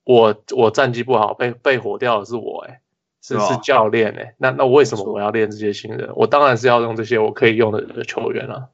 [0.10, 2.80] 我我战绩不好，被被火掉的是我哎、欸，
[3.22, 6.10] 是是教练哎、欸，那那为什么我要练这些新人？
[6.16, 8.68] 我当然是要用这些我可以用的的球员啊。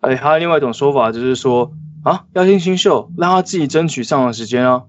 [0.00, 1.72] 哎，还有另外一种说法就是说
[2.04, 4.84] 啊，要听新秀，让他自己争取上场时间啊。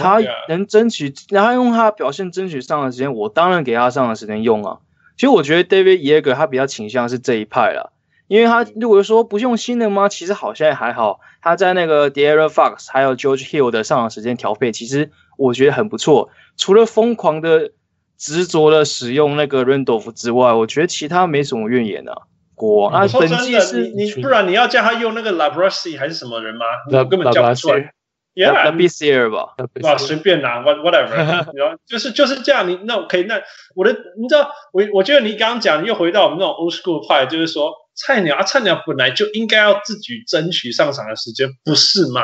[0.00, 4.80] 他能争取，然后用他的表现争取上场时间，我当然给他上场时间用啊。
[5.14, 7.92] 其实我觉得 David Yeager 他比较倾向是这一派啦。
[8.32, 10.08] 因为他如果说不用新的吗？
[10.08, 11.20] 其实好像也还好。
[11.42, 16.30] 他在那个 De'Aaron Fox 还有 George Hill 的上场时间调配，其实我觉得很不错。
[16.56, 17.72] 除了疯狂的
[18.16, 22.22] 执着的使用那个 Randolph 之外，我觉得其他没什么怨言啊。
[22.54, 26.64] 国王啊，本季是你你不然你要叫他用那个 Labruschi 还是什么人吗？
[26.90, 27.92] 我根本叫不出来。
[28.34, 31.08] Labissiere 吧，哇，随便拿，whatever，
[31.46, 32.68] 你知道就是就是这样。
[32.68, 33.40] 你那可以那
[33.74, 37.72] 我的，你知道我我觉得你刚刚讲又回到我们那种 old school 派，就是说。
[37.94, 42.22] 菜鸟啊，菜鸟本来就应该要自己争取上场的时间，不是吗？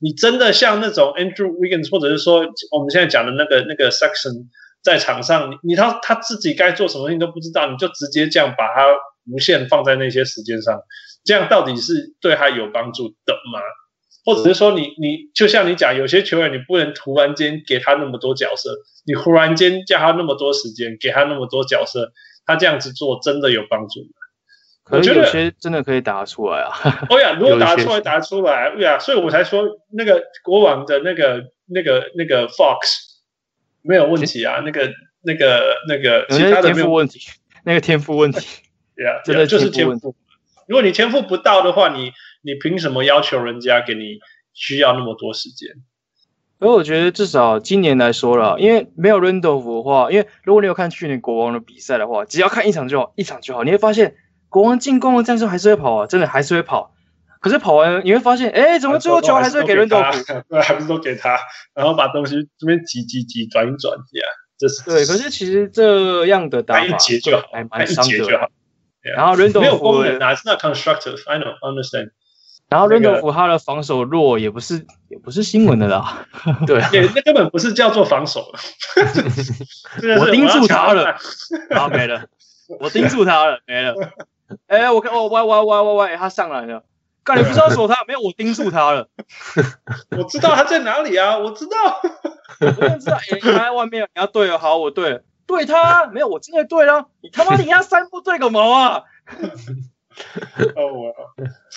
[0.00, 4.46] 你真的像那种 Andrew Wiggins，或者是说我们现在讲的那个那个 Section，
[4.82, 8.86] 在场上，你他他自己该做什么事情都不知道，你就直接这样把他
[9.30, 10.80] 无限放在那些时间上，
[11.26, 13.60] 这样到底是对他有帮助的吗？
[14.24, 18.70] 或者是说你你就像你讲，有些球员你不能突然间给他那么多角色，
[19.04, 22.12] 你忽然间叫他那么多时间，给他那么多角色，
[22.46, 24.08] 他这样子做真的有帮助吗？
[24.90, 26.70] 我觉得有些真的可以打出来啊！
[27.08, 32.78] 哦呀，如果打出来，打出来，对呀，所以我才说那个国王的那个、那个、那个 Fox
[33.80, 34.92] 没有问题啊，那个、
[35.22, 37.20] 那个、那个其他的没有问题，
[37.64, 38.40] 那个天赋问题，
[38.96, 40.14] 对啊，真的就是天赋。
[40.66, 42.12] 如果你天赋不到的话，你
[42.42, 44.18] 你凭什么要求人家给你
[44.52, 45.70] 需要那么多时间？
[46.58, 54.16] 所以我觉得至少今年来说了，因为没有 Randolph 的话，因为如果你有看去年国王的比赛的话，只要看一场就好，一场就好，你会发现。
[54.48, 56.92] 国王进攻的战术还是会跑啊，真的还是会跑。
[57.40, 60.42] 可是跑完你会发现，哎，怎么最后球还是会给伦多夫？
[60.50, 61.38] 对，还不是都给他，
[61.72, 64.28] 然后把东西这边挤挤挤转一转，这样。
[64.58, 65.06] 这是对。
[65.06, 68.50] 可是其实这样的打法一节就好，还蛮伤的。
[69.16, 72.10] 然后伦多夫没有功能啊，是那 constructive，I know, understand。
[72.72, 76.26] 然后伦德福他的防守弱，也不是也不是新闻的啦。
[76.66, 76.80] 对，
[77.14, 78.50] 那根本不是叫做防守。
[80.18, 81.14] 我盯住他了，
[81.68, 82.24] 然后没了。
[82.80, 83.94] 我盯住他了，没了。
[84.68, 86.82] 哎、欸，我看哦，歪歪歪歪歪，他上来了。
[87.24, 88.04] 干，你不知道锁他？
[88.08, 89.06] 没有，我盯住他了。
[90.16, 92.00] 我知道他在哪里啊，我知道。
[92.60, 97.08] 我不知道，哎、欸，他在外面，你要对了，好，我对了，对他，没有，我真的对了。
[97.20, 99.02] 你他妈，你要三步对个毛啊！
[100.76, 101.14] 哦，我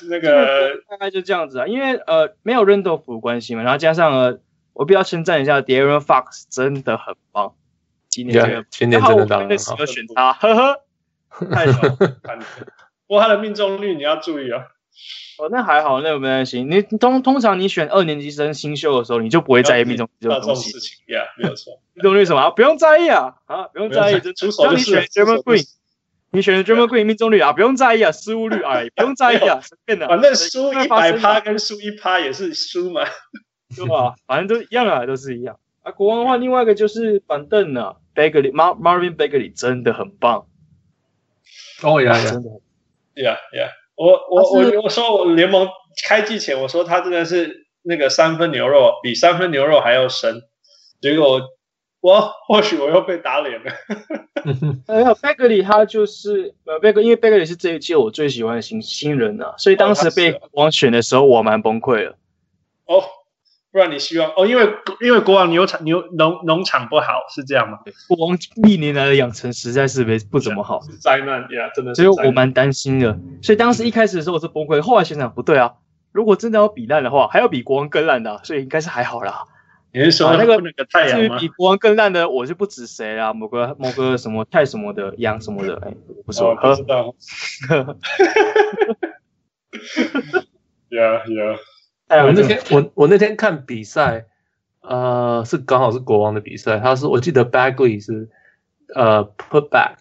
[0.09, 4.39] 那个大概就这样子啊，因为呃，没有 Randolph 关系嘛，然后加上呃，
[4.73, 7.53] 我必须要称赞一下 Darren Fox，真的很棒。
[8.09, 9.86] 今年这个，今年真的打得很好。
[9.86, 10.81] 选他，呵呵。
[11.51, 11.81] 太少，
[13.07, 14.67] 不过他的命中率你要注意啊。
[15.38, 16.63] 哦，那还好，那个没关系。
[16.63, 20.71] 你通通常你选二年级生新秀的时候，你就不会在意命中率这种东西。
[21.11, 21.81] 呀，没有错。
[21.93, 22.51] 命中率什么？
[22.51, 24.21] 不用在意啊，啊，不用在意。
[24.21, 25.67] 就像你选 Draymond Green，
[26.36, 30.05] 你选 Draymond Green 命中率啊，不用在意啊，失误率哎，不用在意啊，随便的。
[30.09, 33.05] 反正输一百趴跟输一趴也是输嘛，
[33.73, 34.15] 对吧？
[34.27, 35.57] 反正都一样啊，都是一样。
[35.81, 40.47] 啊，国王的话，另外一个就是板凳呢，Bagley，Mar Marvin Bagley 真的很棒。
[41.81, 42.49] 哦呀呀，真的，
[43.23, 45.69] 呀呀，我我我我说我联盟
[46.05, 50.41] 开季前我说他真的是那个三分牛肉比三分牛肉还要深，
[50.99, 51.41] 结果
[52.05, 53.71] 我或许我又被打脸了。
[54.87, 62.15] 没有，Bagley 他就是呃贝格，因为 Bagley 是这一届我最喜欢的新新人啊，所以当时被国王选的时候我蛮崩溃了。
[62.85, 63.01] 哦，
[63.71, 64.69] 不然你希望哦，因为
[65.01, 67.79] 因为国王牛场牛农农场不好，是这样吗？
[68.07, 72.03] 国王历年来的养成实在是没不怎么好，灾难呀，真的是。
[72.03, 75.73] 所以我蛮担心的，所以当时一开始的时候我是崩溃，后来想想不对啊，
[76.11, 79.45] 如果真的要比烂的话，还要比国王更烂的，所以应该是还好啦。
[79.95, 81.39] 你是说那个那个太阳吗？
[81.39, 85.93] 比国王更烂的，我就不指谁啦，某个某个什么太什么的羊什么的，哎，
[86.25, 87.15] 不是我，不知道。
[90.89, 91.57] Yeah, yeah.
[92.07, 94.25] 哎，我那天我我那天看比赛，
[94.81, 96.79] 呃，是刚好是国王的比赛。
[96.79, 98.27] 他是我记得 Bagley 是
[98.93, 99.95] 呃 put back，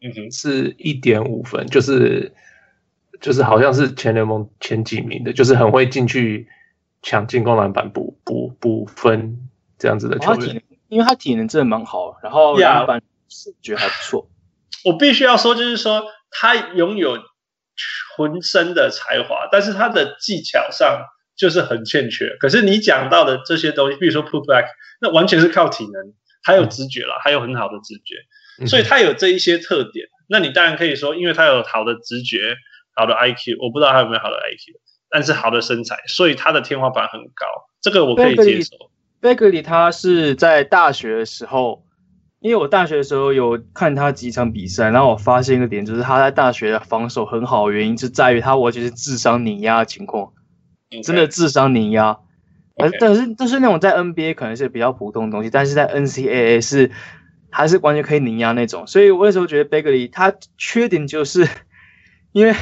[0.00, 2.32] 嗯哼，是一点五分，就是
[3.20, 6.48] 就是好像是全联盟前几名的，就是很会进去
[7.02, 10.62] 抢进攻篮板补补补分这样子的球员。
[10.88, 14.30] 因为他体能真的蛮好，然后篮板视觉还不错。
[14.84, 17.18] 我必须要说，就是说他拥有
[18.16, 21.04] 浑身的才华，但是他的技巧上。
[21.38, 24.64] 就是很欠缺，可是你讲到的这些东西，比如说 putback，
[25.00, 30.08] 那完全是靠体能，还有直觉了，还有很好的直觉，所以他有这一些特点。
[30.28, 32.56] 那你当然可以说，因为他有好的直觉、
[32.96, 34.74] 好的 IQ，我不知道他有没有好的 IQ，
[35.10, 37.46] 但是好的身材，所以他的天花板很高，
[37.80, 38.76] 这个我可以接受。
[39.20, 41.84] Bagley 他是在大学的时候，
[42.40, 50.32] 因为我大学的时候有看他几场比赛，然后我发现一个点，就是他在大学的防守很好的原因，是在于他完全是智商碾压的情况。
[51.02, 52.18] 真的智商碾压.
[52.76, 56.92] 但是但是那种在 NBA 可能是比较普通的东西，但是在 NCAA 是
[57.50, 58.86] 还是完全可以碾压那种。
[58.86, 61.48] 所以我那时候觉得 Bagley 他缺点就是，
[62.30, 62.54] 因为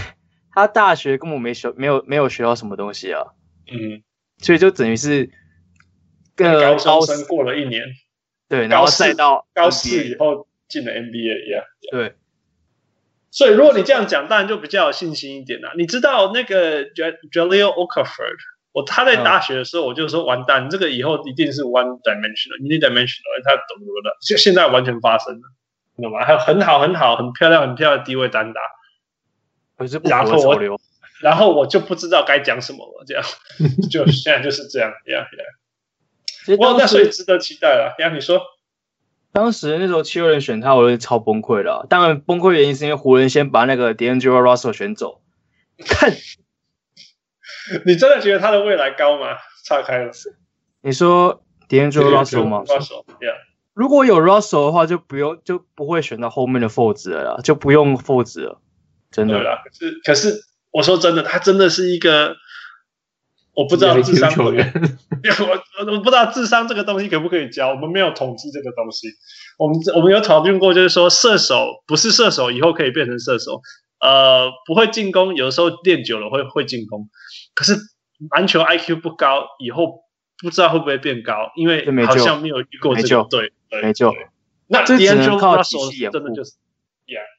[0.56, 3.22] 他大学根本没学没有没有学到什么东西啊，
[3.70, 4.02] 嗯，
[4.38, 5.30] 所以就等于是
[6.34, 7.82] 跟高中生过了一年，
[8.48, 12.16] 对，然后再到高四以后进了 NBA 一样，对。
[13.30, 15.72] 所以，如果你这样讲，当然就比较有信心一点了。
[15.76, 18.32] 你知道那个 Jahlil Okafor，
[18.72, 24.16] 我他在大学的时候，我就说完蛋，这个以后一定是 one dimensional，unidimensional，他懂不的？
[24.26, 25.42] 就现在完全发生了，
[25.96, 26.24] 你懂吗？
[26.24, 28.60] 还有很好很好很漂亮很漂亮的低位单打，
[29.76, 30.78] 可是不符合。
[31.22, 33.24] 然后我就不知道该讲什么了，这样
[33.90, 36.56] 就现在就是这样，呀呀。
[36.60, 37.94] 哇，那所以值得期待了。
[37.98, 38.40] 呀，你说。
[39.32, 41.86] 当时那时候七六人选他，我就超崩溃了。
[41.90, 45.20] 当然，崩溃原因是因为湖人先把那个 D'Angelo Russell 选走。
[45.84, 46.12] 看，
[47.84, 49.36] 你真的觉得他的未来高吗？
[49.64, 50.12] 岔开了。
[50.82, 53.34] 你说 D'Angelo Russell 吗？Russell，yeah。
[53.74, 58.60] 如果有 Russell 的话，就不用就不会选到后面的 Fultz 了，就不用 Fultz 了。
[59.16, 59.42] 真的。
[59.42, 60.40] 啦，可是可是，
[60.70, 62.36] 我说真的，他真的是一个。
[63.56, 64.70] 我不知道智商球员，
[65.40, 69.08] 我我不知道智商这个东西可不可以教，我们没有统计这个东西。
[69.56, 73.62] 我们我们有讨论过，就是说射手不是射手以后可以变成射手，
[73.98, 77.08] 呃，不会进攻，有的时候练久了会会进攻。
[77.54, 77.78] 可是
[78.30, 80.00] 篮球 IQ 不高，以后
[80.42, 84.14] 不知道会不会变高，因为好像没有遇过这个，对对，没救。
[84.66, 86.52] 那 D'Angelo Russell 真的就是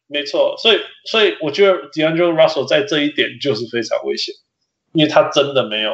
[0.07, 0.55] 没错。
[0.57, 4.33] 所以所以我觉得 D'Angelo Russell 在这一点就是非常危险。
[4.93, 5.91] 因为他真的没有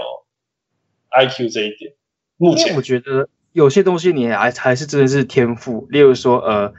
[1.10, 1.94] IQ 这一点，
[2.38, 6.74] 目前我觉得有些东西你还还是真的是天赋，例如说呃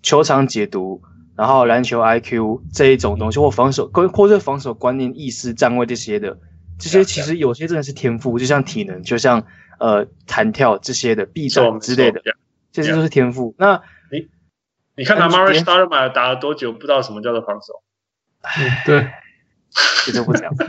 [0.00, 1.02] 球场解读，
[1.36, 6.38] 然后篮球 IQ 这一种东西，或防守跟或者防守观念、意识、站位这些的，
[6.78, 9.46] 这些其实有些真的是天赋，就像体能，就像
[9.78, 12.22] 呃弹跳这些的臂展之类的，
[12.72, 13.54] 这些都是天赋。
[13.58, 13.82] 那
[14.96, 17.82] 你你看他 Amar'e Stoudemire 打了多久，不知道什么叫做防守？
[18.42, 19.10] 唉，对。
[20.06, 20.66] 这就不讲了。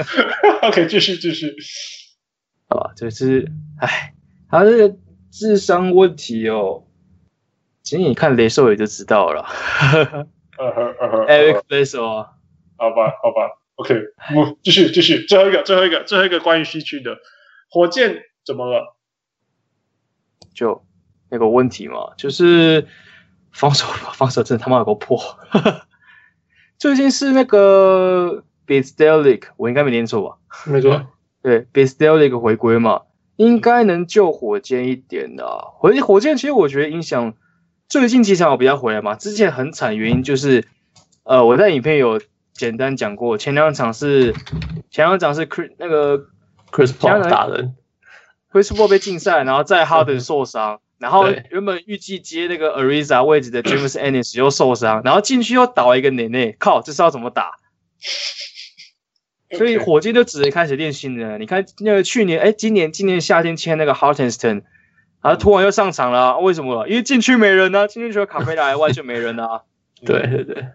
[0.68, 1.54] OK，继续继续。
[2.68, 4.14] 好吧，就是，哎，
[4.48, 4.96] 他这个
[5.30, 6.84] 智商问题哦，
[7.82, 9.44] 其实你看雷兽也就知道了。
[10.56, 12.32] Eric Bledsoe 啊，
[12.78, 13.94] 好吧，好吧，OK，
[14.34, 17.18] 我，继续继续，最后一个，最后一个，最后一个关于西区的
[17.68, 18.96] 火箭怎么了？
[20.54, 20.82] 就
[21.28, 22.86] 那个问题嘛，就是
[23.56, 25.18] 防守，防守真的他妈有个破。
[26.76, 30.36] 最近是那个 b i s t e l i c 我应该没念错吧？
[30.66, 31.06] 没错，
[31.42, 33.00] 对 b i s t e l i c 回归嘛，
[33.36, 35.46] 应该能救火箭一点的。
[35.78, 37.32] 火火箭其实我觉得影响
[37.88, 40.68] 最近几场我比较回来嘛，之前很惨，原因就是
[41.24, 42.20] 呃我在影片有
[42.52, 44.34] 简单讲过，前两场是
[44.90, 46.26] 前两场是 Chris 那个
[46.70, 47.74] Chris Paul 打人
[48.52, 50.80] ，Chris Paul 被禁赛，然后在 Harden 受伤。
[50.98, 57.52] 然后原本预计接那个 Ariza 位置的 James Ennis 又受伤，然后进去又倒一个内内，靠，这是要怎么打？
[59.56, 61.40] 所以火箭就只能开始练新人。
[61.40, 64.62] 你看那个去年，哎，今年今年夏天签那个 Hartenstein，
[65.22, 66.88] 然后突然又上场了，为什么？
[66.88, 69.60] 因为禁区没人呢、啊，禁区除了卡佩拉以外就没人了、啊。
[70.04, 70.66] 对对对。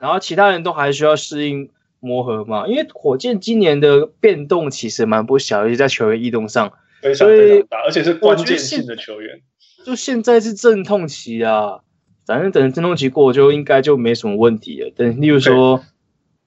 [0.00, 6.72] 然后其他人都还需要适应磨合嘛，因为火箭今年的变动其实蛮不小，尤其在球员异动上。
[7.00, 9.40] 非常非常大，而且是关键性的球员。
[9.84, 11.80] 就现在是阵痛期啊，
[12.26, 14.90] 反正等阵痛期过就应该就没什么问题了。
[14.94, 15.82] 等例如说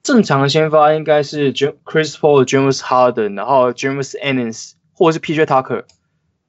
[0.02, 5.84] 正常的先发应该是 Chris Paul、James Harden，然后 James Ennis 或者是 PJ Tucker，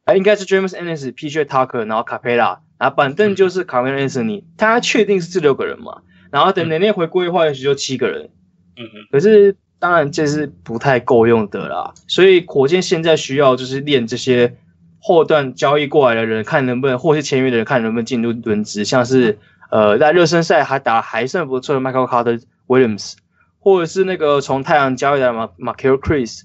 [0.04, 6.04] 哎，应该是 James Ennis、PJ Tucker，然后 Capela，然后板凳就是 Carmelo Anthony，他确定是这六个人嘛？
[6.32, 8.30] 然后等年内回归的话，也许就七个人。
[8.78, 9.56] 嗯哼，可是。
[9.86, 14.58] 当然这是不太够用的啦，所以火箭现在需要就是练这些
[15.00, 19.38] 后段交易过来的人，看能不能，或是签约的人看能不能进入轮值，像是
[19.70, 23.14] 呃在热身赛还打还算不错的 Michael Carter Williams，
[23.60, 26.42] 或者是那个从太阳交易来的马 Markelle Chris。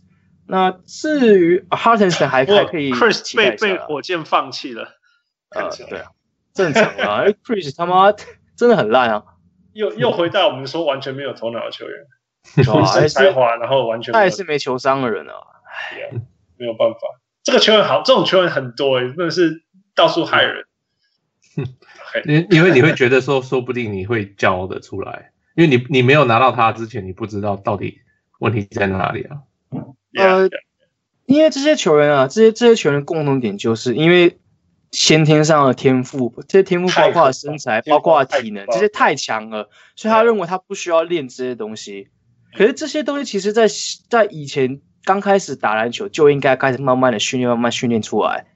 [0.47, 4.99] 那至于 Hartenstein 还 还可以，Chris 被被火箭放弃了。
[5.57, 6.11] 呃，对啊，
[6.53, 8.13] 正常啊，Chris 他妈
[8.55, 9.25] 真的很烂啊，
[9.73, 11.95] 又又回到我们说完全没有头脑的球员。
[12.57, 15.35] 没才华，然后完全他也是没球商的人啊，
[15.65, 16.11] 哎，
[16.57, 16.99] 没有办法。
[17.43, 19.63] 这个球员好，这种球员很多哎，真的是
[19.95, 20.65] 到处害人。
[22.27, 28.01] 因因为你会觉得说，说不定你会教的出来，因为你你没有拿到他之前，你不知道到底
[28.41, 29.43] 问题在哪里啊。
[30.19, 30.49] 呃，
[31.27, 34.39] 因为这些球员啊，这些这些球员共同点就是因为
[34.91, 42.09] 先天上的天赋，这些天赋包括身材，包括体能，这些太强了，所以他认为他不需要练这些东西。
[42.57, 43.75] 可是这些东西其实在，在
[44.09, 48.47] 在以前刚开始打篮球就应该开始慢慢的训练，慢慢训练出来，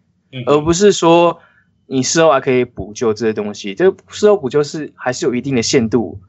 [0.47, 1.41] 而不是说
[1.87, 3.75] 你事后还可以补救这些东西。
[3.75, 6.21] 这个事后补救是还是有一定的限度，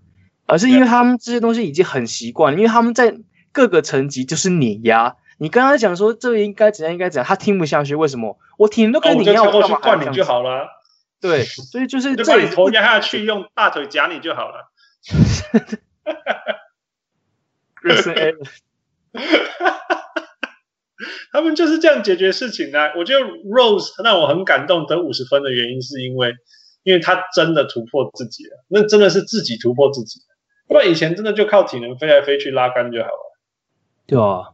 [0.45, 3.18] 而是因为他们这些东西已经很习惯，因为他们在
[3.51, 5.16] 各个层级就是碾压。
[5.38, 7.95] 你刚刚讲说这个应该怎样，应该怎样，他听不下去。
[7.95, 8.38] 为什么？
[8.57, 10.68] 我听都跟你一样，我干嘛灌你就好了。
[11.20, 14.72] 对，所以就是把你头压下去，用大腿夹你就好了。
[21.32, 22.94] 他们就是这样解决事情的啊。
[22.98, 26.34] 我觉得 Rose 让我很感动，得五十分的原因是因为，
[26.84, 30.22] 因为他真的突破自己了，那真的是自己突破自己。
[30.68, 33.38] 不然以前真的就靠体能飞来飞去拉杆就好了。
[34.08, 34.54] 对啊，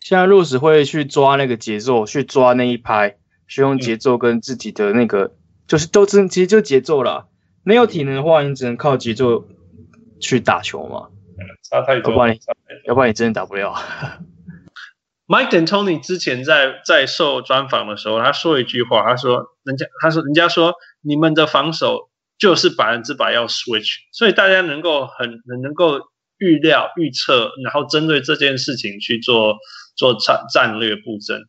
[0.00, 3.16] 现在 Rose 会去抓那个节奏，去抓那一拍，
[3.48, 5.30] 去用节奏跟自己的那个，嗯、
[5.66, 7.28] 就是都真其实就节奏了。
[7.64, 9.46] 没有体能的话，你只能靠节奏
[10.20, 11.08] 去打球嘛。
[11.62, 12.40] 差太多，要不然你，
[12.86, 13.74] 要不然你真的打不了。
[15.26, 26.00] Mike D'Antoni 之前在在受专访的时候，他说一句话，他说：“人家他说人家说你们的防守就是百分之百要 switch，所以大家能够很很能够
[26.38, 29.56] 预料预测，然后针对这件事情去做
[29.96, 31.42] 做战战略布阵。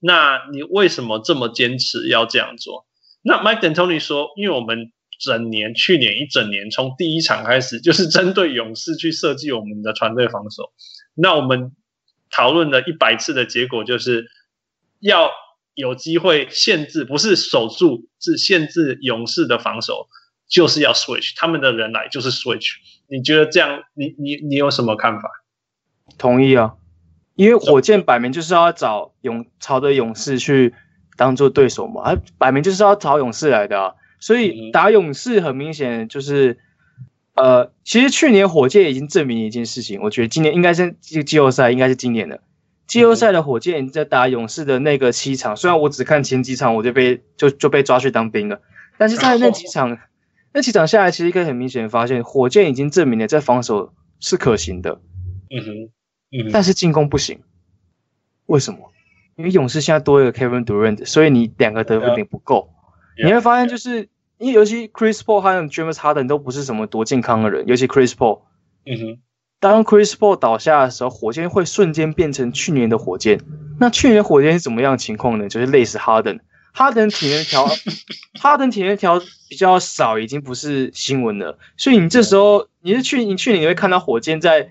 [0.00, 2.86] 那你为什么这么坚持要这样做？”
[3.22, 10.72] 那 Mike D'Antoni 说：“因为我们。”整年，去年一整年，从第一场开始 就是针对勇士去设计我们的团队防守。
[11.14, 11.72] 那我们
[12.30, 14.26] 讨论了一百次的结果，就是
[14.98, 15.30] 要
[15.74, 20.08] 有机会限制，不是守住，是限制勇士的防守，
[20.48, 22.76] 就是要 switch，他们的人来就是 switch。
[23.08, 25.28] 你觉得这样，你你你有什么看法？
[26.16, 26.76] 同意啊，
[27.34, 30.74] 因为火箭摆明就是要找勇朝着勇士去
[31.16, 33.94] 当做对手嘛，摆明就是要找勇士来的啊。
[34.20, 36.58] 所以打勇士很明显就是，
[37.34, 42.42] 呃，其实去年火箭已经证明一件事情，我觉得今年应该是季季后赛，应该是今年的。
[42.86, 48.60] 季后赛的火箭在打勇士的那个七场，虽然我只看前几场我就被就就被抓去当兵了，
[48.98, 49.96] 但是在那几场
[50.52, 55.00] 那几场下来，其实可以很明显发现，火箭已经证明了在防守是可行的，
[55.50, 55.70] 嗯哼，
[56.32, 57.38] 嗯哼，但是进攻不行，
[58.46, 58.92] 为什么？
[59.36, 62.68] 因为勇士现在多一个 Kevin Durant，所以你两个得分点不够。
[63.16, 64.08] 你会发现，就是
[64.38, 68.40] 因为尤其 Chris Paul 还有 James Harden 都不是什么多健康的人，尤其 Chris Paul。
[68.86, 69.18] 嗯哼，
[69.60, 73.40] 当 Chris Paul 倒下的时候，火箭会瞬间变成去年的火箭。
[73.78, 75.48] 那去年火箭是怎么样的情况呢？
[75.48, 77.66] 就是类似 Harden，Harden 体能条，
[78.40, 81.58] Harden 体能条比较少，已经不是新闻了。
[81.76, 84.70] 所以你这时候，你是去你去年你会看到火箭在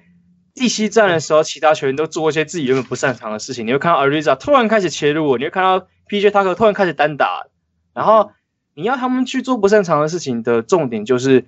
[0.55, 3.67] 第七战的时候，其他球员都做一些自己原本不擅长的事情。
[3.67, 7.45] 你会看到 Ariza 突然开始切入，你会看到 PJ Tucker 突然开始单打，
[7.93, 8.31] 然后。
[8.75, 11.45] 你要他们去做不擅长的事情的重点就是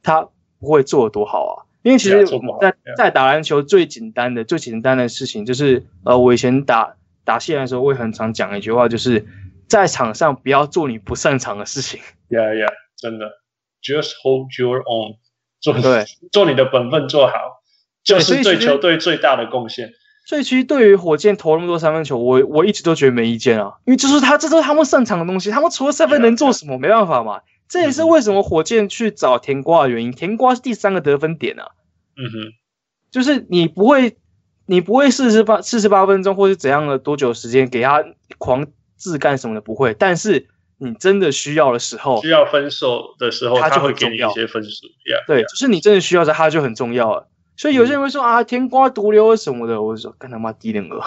[0.00, 0.28] 他
[0.60, 9.26] 不会做多好啊，因为其实我们在在打篮球最简单的最简单的事情就是呃，我以前打打线的时候，我也很常讲一句话，就是
[9.66, 12.00] 在场上不要做你不擅长的事情。
[12.28, 13.26] Yeah, yeah，真的
[13.82, 15.16] ，Just hold your own，
[15.60, 17.32] 做对， 做你的本分做好，
[18.04, 19.90] 就是对球队最大的贡献。
[20.28, 26.76] 所以其实对于火箭投那么多三分球，我我一直都觉得没意见啊，因为就是他这都是他们擅长的东西，他们除了三分能做什么？
[26.76, 27.40] 没办法嘛。
[27.66, 30.12] 这也是为什么火箭去找甜瓜的原因。
[30.12, 31.68] 甜瓜是第三个得分点啊。
[32.18, 32.52] 嗯哼，
[33.10, 34.18] 就是你不会，
[34.66, 38.04] 你不会四十八四十八分钟或是怎样的多久时间给他
[38.36, 38.66] 狂
[38.96, 44.86] 自干什么的不会，但是你真的需要的时候，需要分手的时候，他就会给你一些分数。
[45.06, 45.48] Yeah, 对，yeah.
[45.48, 47.28] 就是你真的需要的，他就很重要了。
[47.58, 51.02] 所以有些人会说、嗯、啊，甜瓜毒瘤什么的，我就说干他妈低能儿。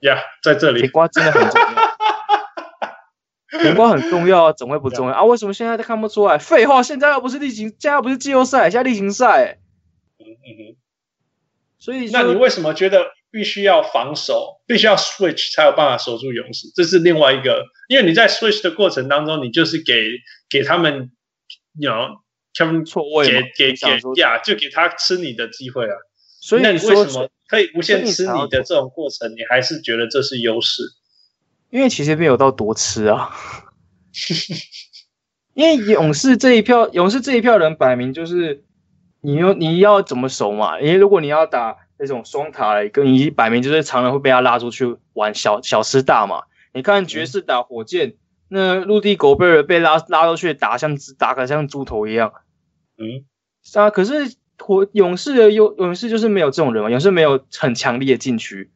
[0.00, 1.92] 呀，在这里，甜瓜真的很重要。
[3.60, 5.18] 甜瓜很重要啊，怎么会不重要 yeah.
[5.18, 5.24] 啊？
[5.24, 6.38] 为什么现在都看不出来？
[6.38, 9.58] 废话，现在又不是例行，现在又不是季后赛，现在例行赛。
[10.18, 10.76] 嗯嗯哼。
[11.78, 16.68] 所以，那你为什么觉得必须要防守，必须要 switch 才有办法守住勇士？
[16.74, 20.12] 这是另外一个，因为你在 switch 的过程当中，你就是给
[20.48, 21.10] 给他们，
[21.78, 22.21] 你 you know,
[22.54, 23.26] 他们错位，
[23.56, 25.96] 给给给呀，就给他吃你的机会啊。
[26.40, 30.82] 所以，为什么可以无限吃你的这种过程，你还是觉得这是优势？
[31.70, 33.30] 因为其实没有到多吃啊。
[35.54, 38.64] 因为勇士这一票，勇士这一票人摆明就是。
[39.24, 40.80] 你要你要怎么守嘛？
[40.80, 46.42] 因为如果你要打那种双塔，跟你摆明就是常常会被他拉出去玩小小吃大嘛。
[46.74, 48.14] 你看爵士打火箭，嗯、
[48.54, 52.34] 那陆地狗贝尔被拉拉出去打像打个像猪头一样。
[52.98, 53.24] 嗯，
[53.62, 53.88] 是啊。
[53.88, 58.70] 可是火勇士的勇勇士就是没有这种人嘛，勇士没有很强力的禁区。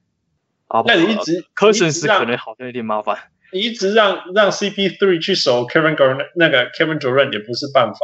[0.68, 3.18] 啊，那你一直科森斯可能好像有点麻烦。
[3.52, 8.00] 你一直让让 CP3 去守 Kevin Garnett 那个 Kevin Durant 也不是办法。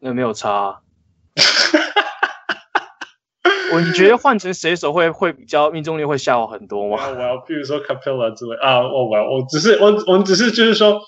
[0.00, 0.80] 那没有差、啊。
[3.72, 7.08] 我你觉得换成谁手会会比较命中率会下滑很多吗？
[7.08, 11.00] 我要比如说 Capella 之类啊，我我我只是我我们只是就是说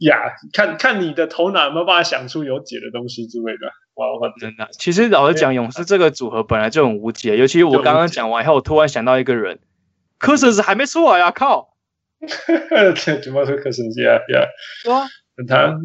[0.00, 3.66] 呀，看看你的头脑有没有办法想出有解的东西之类的。
[3.94, 9.60] 哇，我真的，其实老实讲，勇士这个组合本来就很无解，尤其我刚刚讲完以后，我突然想到一个人，
[10.18, 11.30] 科森斯还没出来啊！
[11.30, 11.74] 靠，
[13.22, 14.46] 怎么说科森斯呀呀？
[14.84, 15.06] 对啊，
[15.46, 15.78] 他。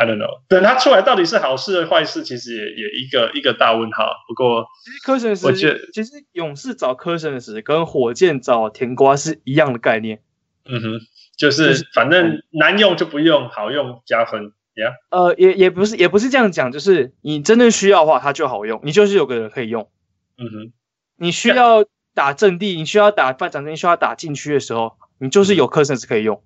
[0.00, 4.14] 嗯 I don't know，等他出来到底是好事还是坏事，其实也也一个一个大问号。
[4.26, 10.22] 不过，其实科森斯，我觉得其实勇士找科森时跟火箭找甜瓜是一样的概念。
[10.64, 11.00] 嗯哼，
[11.36, 14.52] 就是反正难用就不用，好用加分。
[14.74, 18.80] Yeah，呃，也也不是也不是这样讲，就是你真的需要的话，它就好用。
[18.84, 19.90] 你就是有个人可以用。
[20.38, 20.72] 嗯哼，
[21.18, 21.84] 你需要
[22.14, 26.40] 打阵地，你需要打发展阵地，需要打禁区的时候，你就是有科森斯可以用。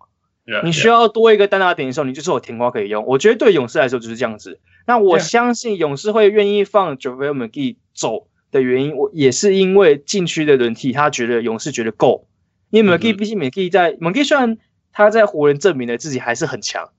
[0.47, 3.07] Yeah, 你需要多一个单打点的时候你就是有甜瓜可以用。
[3.07, 4.61] 我觉得对勇士来说就是这样子。
[4.87, 12.27] 那我相信勇士会愿意放 JaVale McGee 走的原因，我也是因为禁区的轮替，他觉得勇士觉得够。
[12.69, 14.59] 因为 McGee 毕竟 McGee 在 McGee 虽然
[14.93, 16.91] 他在湖人证明了自己还是很强，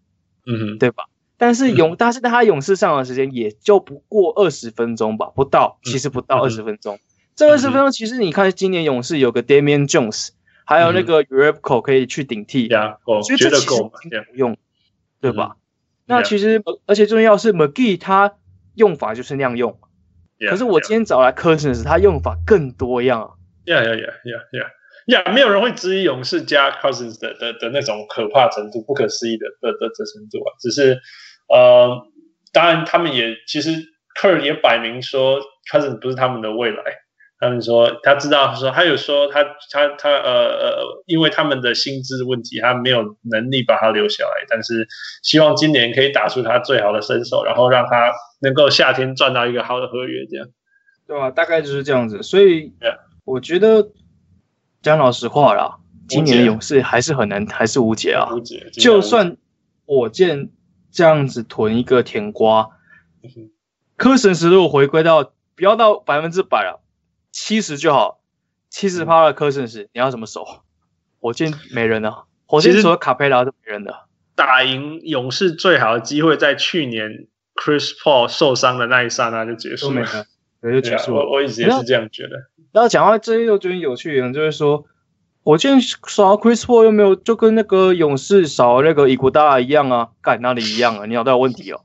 [0.48, 1.04] 嗯哼，对吧？
[1.38, 6.96] 但是勇，嗯、但是他勇士上的时间也就不过二十分钟吧，不到，其实不到二十分钟。
[6.96, 7.00] 嗯、
[7.36, 10.30] 这二十分钟其实你看今年勇士有个 Damian Jones。
[10.66, 13.92] 还有那个 Urepco 可以去顶替，觉得够
[14.34, 14.58] 用，嗯、
[15.22, 15.56] 对吧？
[15.56, 15.60] 嗯、
[16.08, 18.34] 那其实，嗯、而且重要是 McGee 他
[18.74, 19.80] 用法就是那样用，
[20.40, 23.38] 嗯、可是我今天找来 Cousins，他用法更多样。
[23.66, 24.06] 呀呀呀呀
[25.08, 25.32] 呀呀！
[25.32, 30.54] 没有人会质疑勇士加 Cousins 的的的那种可怕程度、不可思议的的的的程度啊。
[30.60, 31.00] 只是，
[31.48, 32.08] 呃，
[32.52, 33.72] 当然他们也其实
[34.20, 35.40] Kerr 也摆明说
[35.72, 36.84] Cousins 不是他们的未来。
[37.38, 44.46] 他们说他知道，说他有说他他他呃呃，因为他们的薪资问题，他没有能力把他留下来。
[44.48, 44.88] 但是
[45.22, 50.48] 希望今年可以打出他最好的身手，然后让他能够夏天赚到一个好的合约，这样。
[51.06, 52.24] 对啊，大概就是这样子。
[52.24, 52.72] 所以
[53.26, 53.90] 我觉得
[54.82, 55.78] 讲老实话啦，
[56.08, 58.30] 今年的勇士还是很难，还是无解啊。
[58.34, 58.70] 无解。
[58.72, 59.36] 就算
[59.86, 60.50] 火箭
[60.90, 62.70] 这样子囤一个甜瓜，
[63.98, 66.82] 科神时如果回归到不要到百分之百了。
[67.36, 68.22] 七十就好，
[68.70, 70.46] 七十趴的科森是，你要怎么守？
[71.20, 74.08] 火箭没人了，火箭除了卡佩拉都没人了。
[74.36, 80.06] 打赢勇士最好的机会在去年 Chris Paul 受伤的那一刹那就结束了，
[80.62, 81.26] 对，就结束了。
[81.26, 82.50] 我我一直也是这样觉得。
[82.72, 84.86] 然后讲到这又觉得有趣一点，就是说
[85.44, 91.06] 火箭少 Chris Paul 又没有，就跟那个勇士少那个伊古达一样啊，干那里一样啊？
[91.06, 91.82] 你脑袋有问题哦。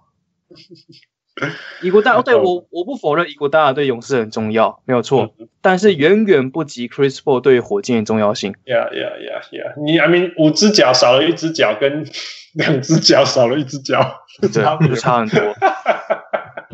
[1.81, 5.33] 伊古达哦，对我我不否认伊古达对勇士很重要，没有错，
[5.63, 8.53] 但是远远不及 Chris Paul 对火箭的重要性。
[8.67, 9.83] Yeah, yeah, yeah, yeah.
[9.83, 12.05] 你 I mean 五只脚少了一只脚，跟
[12.55, 14.49] 两只脚少了一只脚， 对，
[14.89, 15.41] 就差很多。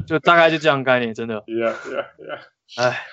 [0.06, 1.42] 就大概就这样概念，真的。
[1.46, 2.38] Yeah, yeah, yeah.
[2.82, 3.06] 哎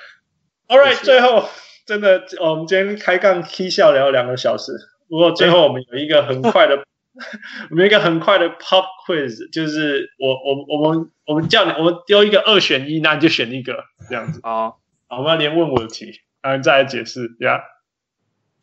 [0.67, 1.49] ，All right，最后
[1.85, 4.71] 真的，我们今天开杠 K 笑聊了两个小时，
[5.09, 6.83] 不过最后我们有一个很快的。
[7.69, 14.39] 我们一个很快的 pop quiz，就是我我我们我们叫你，我们丢一个二选一，那你就选一个这样子。
[14.43, 17.63] 好，好，我们要连问问题，然后再来解释，呀、yeah?。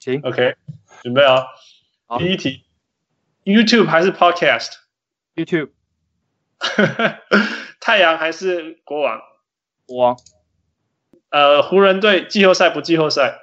[0.00, 0.56] 行，OK，
[1.02, 1.46] 准备啊。
[2.18, 2.64] 第一题
[3.44, 5.70] ，YouTube 还是 Podcast？YouTube。
[7.78, 9.20] 太阳还是国王？
[9.86, 10.16] 国王。
[11.28, 13.38] 呃，湖人队季后赛不季后赛？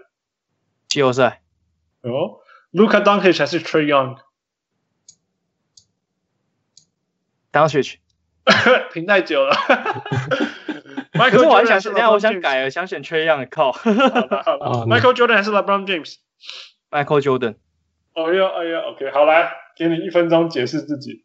[0.90, 1.42] 季后赛。
[2.02, 2.40] 哦。
[2.74, 3.62] Luka Doncic 还是
[7.58, 7.98] Trae
[8.48, 9.56] Young？Doncic，停太久了。
[11.14, 13.02] 可是我还想，等下我想改了，想选。
[13.50, 17.56] 靠，好了好了，Michael Jordan 还是 LeBron James？Michael Jordan。
[18.14, 21.24] 哦呀哎呀，OK，好来，给你一分钟解释自己。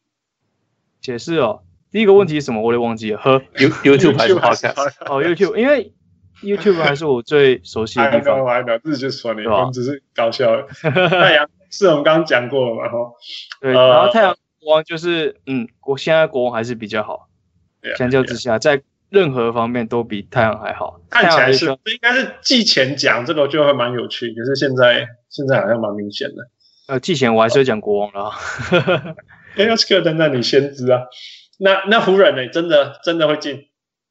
[1.01, 2.63] 解释哦，第一个问题是什么？
[2.63, 3.19] 我都忘记了。
[3.19, 4.91] 和 YouTube 还是 Podcast？
[5.07, 5.93] 哦，YouTube，因为
[6.43, 8.41] YouTube 还是我最熟悉的地方。
[8.41, 10.63] 我还没有，自己就说你，我们只是搞笑。
[11.09, 12.89] 太阳是我们刚刚讲过了嘛？
[12.89, 13.13] 哈，
[13.61, 13.73] 对。
[13.73, 17.29] 然后太阳国王就是，嗯，国现在国王还是比较好。
[17.97, 18.81] 相较之下，在
[19.11, 21.01] 任何方面都比太阳还好。
[21.11, 26.37] 看起来是，应该是季前讲这个就会蛮有趣，可是现在现在好像蛮明显的。
[26.87, 28.31] 呃，季前我还是要讲国王了。
[29.59, 31.03] 哎，要是克登，那你先知啊。
[31.59, 32.49] 那那湖人呢？
[32.53, 33.65] 真的真的会进？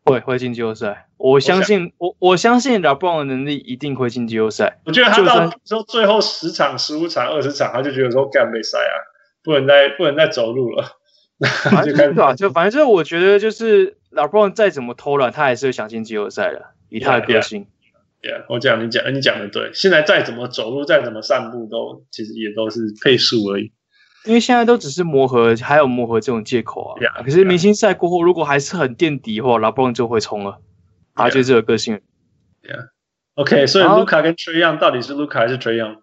[0.03, 1.07] 会会进季后赛。
[1.15, 4.79] 我相信我我相信 LeBron 的能力一定会进季后赛。
[4.85, 8.95] 我觉得他到说最后十场、十五场、二十场，他就觉得说干没赛啊，
[9.43, 10.97] 不能再不能再走路了。
[11.71, 12.35] 反正对吧？
[12.35, 17.65] 就反正就是我觉得就是 LeBron 再怎么偷懒，他还是会想进季后赛的，以他的个性。
[18.21, 19.71] 对啊，我讲你讲，你讲的对。
[19.73, 23.71] 现在再怎么走路，再怎么散步，都其实也都是配速而已。
[24.25, 27.01] 因为现在都只是磨合，还有磨合这种借口啊。
[27.01, 30.59] Yeah, 可是明星赛过后，如果还是很垫底的话，LeBron 就会冲了。
[31.15, 31.99] 他就这个个性。
[32.61, 32.83] 对啊。
[33.33, 35.97] OK，所以卢卡跟 Trae Young 到底是卢卡还是 Trey Young？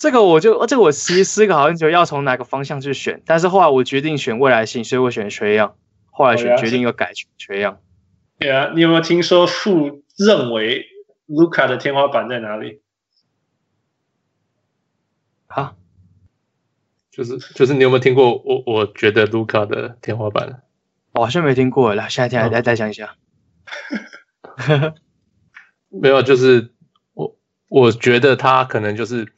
[0.00, 3.22] 这个我就这个我其实思考很久，要从哪个方向去选。
[3.26, 5.74] 但是后来我决定选未来性，所以我选 Trae Young。
[6.10, 7.76] 后来选决定要改 Trae Young。
[8.38, 10.86] 对啊，你有没有听说父认为？
[11.26, 12.80] 卢卡的天花板在哪里？
[15.46, 15.74] 啊，
[17.12, 18.62] 就是就是，你有没有听过我？
[18.66, 20.62] 我觉得卢卡的天花板，
[21.12, 21.94] 我好像没听过。
[21.94, 23.16] 来，下一天来再讲一下。
[25.90, 26.72] 没有，就是
[27.12, 27.36] 我
[27.68, 29.30] 我觉得他可能就是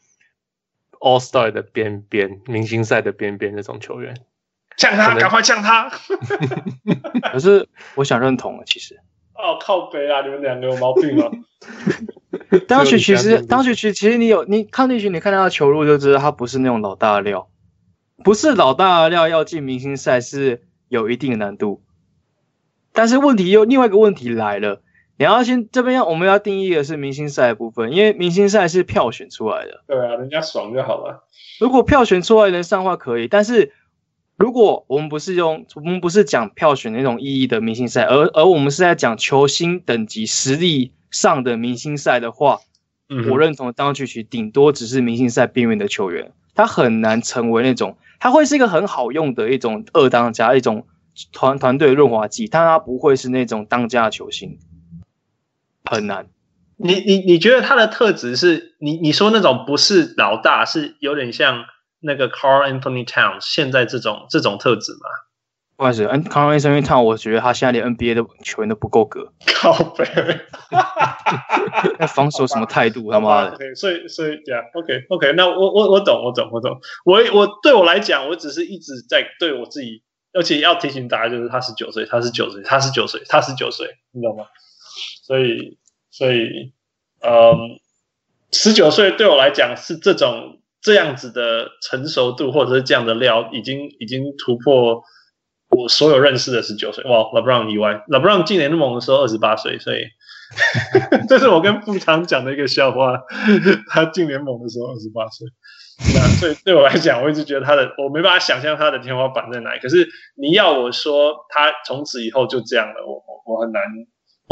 [1.03, 4.17] All Star 的边边，明星赛的边边那种球员。
[4.77, 5.91] 呛他，赶快呛他！
[7.33, 8.99] 可是我想认同了，其实。
[9.35, 10.23] 哦，靠北啊！
[10.23, 11.31] 你们两个有毛病啊！
[12.69, 17.51] 当时其实，当时其实，其实你有你看进去，你看他的球路就知道他不是那种老大的料，
[18.23, 21.83] 不是老大的料，要进明星赛是有一定的难度。
[22.93, 24.83] 但是问题又另外一个问题来了，
[25.23, 29.85] 你要先这边要我们要定义的是明星赛的部分，因为明星赛是票选出来的。
[29.87, 31.25] 对啊，人家爽就好了。
[31.61, 33.73] 如果票选出来能上的话可以，但是。
[34.39, 42.59] 如果我们不是用，我们不是讲票选那种意义的明星赛，而而我们是在讲球星等级实力上的明星赛的话，
[43.09, 50.87] 嗯、我认同当曲奇顶多只是明星赛边缘的球员，他很难成为那种，他会是一个很好用的一种二当家，一种
[51.31, 54.59] 团团队润滑剂，但他不会是那种当家的球星，
[55.95, 56.27] 很难。
[56.77, 61.65] 你你你觉得他的特质是你你说那种不是老大，是有点像。
[62.05, 65.09] 那个 Carl Anthony Towns 现在这种这种特质吗？
[65.77, 69.33] 不好意思，Karl-Anthony Towns 我觉得他现在连 NBA 的球员都不够格。
[69.47, 70.05] 靠背，
[72.01, 73.13] 那防守什么态度？
[73.13, 73.57] 他妈的！
[73.57, 76.81] 对，所以所以这样，OK OK，那我我我懂，我懂，我懂。
[77.05, 80.03] 我我对我来讲，我只是一直在对我自己，
[80.33, 84.47] 而且要提醒大家，就是他十九岁，他十九岁，他十九岁，他十九岁，你懂吗？
[85.23, 85.79] 所以
[86.13, 86.73] 所以，
[87.21, 87.81] 嗯，
[88.53, 90.61] 十九岁对我来讲是这种。
[90.85, 95.05] 这样子的成熟度，或者是这样的料，已经已经突破
[95.69, 97.05] 我所有认识的十九岁。
[97.05, 99.99] 哇，LeBron 以外，LeBron 今年那么猛的时候二十八岁，所以
[101.31, 103.17] 这是我跟富昌讲的一个笑话。
[103.95, 105.47] 他进联盟的时候二十八岁，
[106.17, 109.79] 那所以对我来讲，我一直觉得他的我没办法想象他的天花板在哪里。
[109.79, 113.83] 可是你要我说他从此以后就这样了，我我我很难，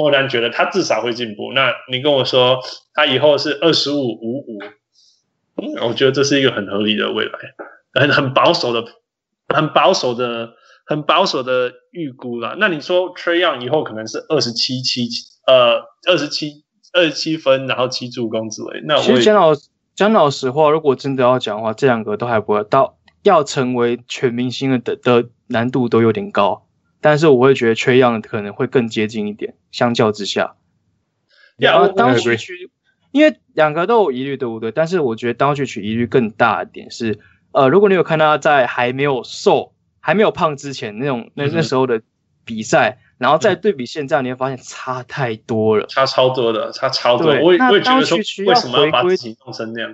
[0.01, 1.53] 我很难觉得他至少会进步。
[1.53, 2.61] 那你跟我说
[2.95, 4.59] 他以后是二十五五五。
[5.83, 7.33] 我觉得这是一个很合理的未来，
[7.93, 8.83] 很很保守的、
[9.49, 10.55] 很保守的、
[10.87, 12.57] 很保守的预估啦。
[12.59, 15.07] 那你说 Trae Young 以后可能是二十七七
[15.47, 16.65] 呃二十七
[16.95, 18.81] 二十七分，然后七助攻之类。
[18.85, 19.53] 那我其实讲老
[19.95, 26.67] 讲老实话，如果真的要讲的话，这两个都还不会到要成为全明星的的难度都有点高。
[27.01, 30.57] 但是我会觉得 Trae Young 可能会更接近一点，相较之下。
[31.57, 32.71] 然后当时去。
[33.13, 34.71] 因为两个都有疑虑，对不对？
[34.71, 37.19] 但是我觉得 Doncic 疑虑更大一点是，
[37.51, 42.03] 呃，如果你有看他在还没有瘦、还没有胖之前那种那那时候的
[42.45, 47.33] 比赛，嗯、然后再对比现在，你会发现差太多了，差超多的，差超多。
[47.33, 48.17] 对我也我也觉得说，
[48.47, 49.93] 为什么要把自己弄成那样？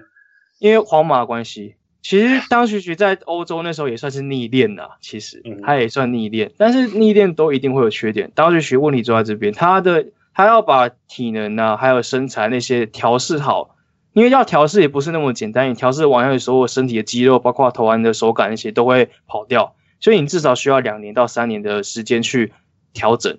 [0.59, 1.77] 因为皇马关系，
[2.09, 8.31] 其实 Doncic 在欧洲那时候也算是逆练啦，其实他也算逆练，但是逆练都一定会有缺点。
[8.37, 10.07] Doncic 问题就在这边，他的。
[10.39, 13.75] 他要把体能啊，还有身材那些调试好，
[14.13, 22.53] 因为要调试也不是那么简单，你调试完后，所有身体的肌肉，包括投篮的手感那些都会跑掉，所以你至少需要两年到三年的时间去
[22.93, 23.39] 调整。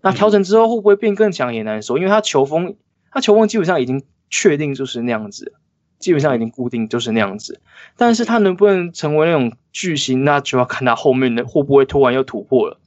[0.00, 2.76] 那调整之后会不会变更强也难说，因为他球风，
[3.12, 5.52] 他球风基本上已经确定就是那样子，
[5.98, 7.60] 基本上已经固定就是那样子。
[7.96, 12.80] 但是他能不能成为那种巨星，那就要看他后面的会不会突然又突破了。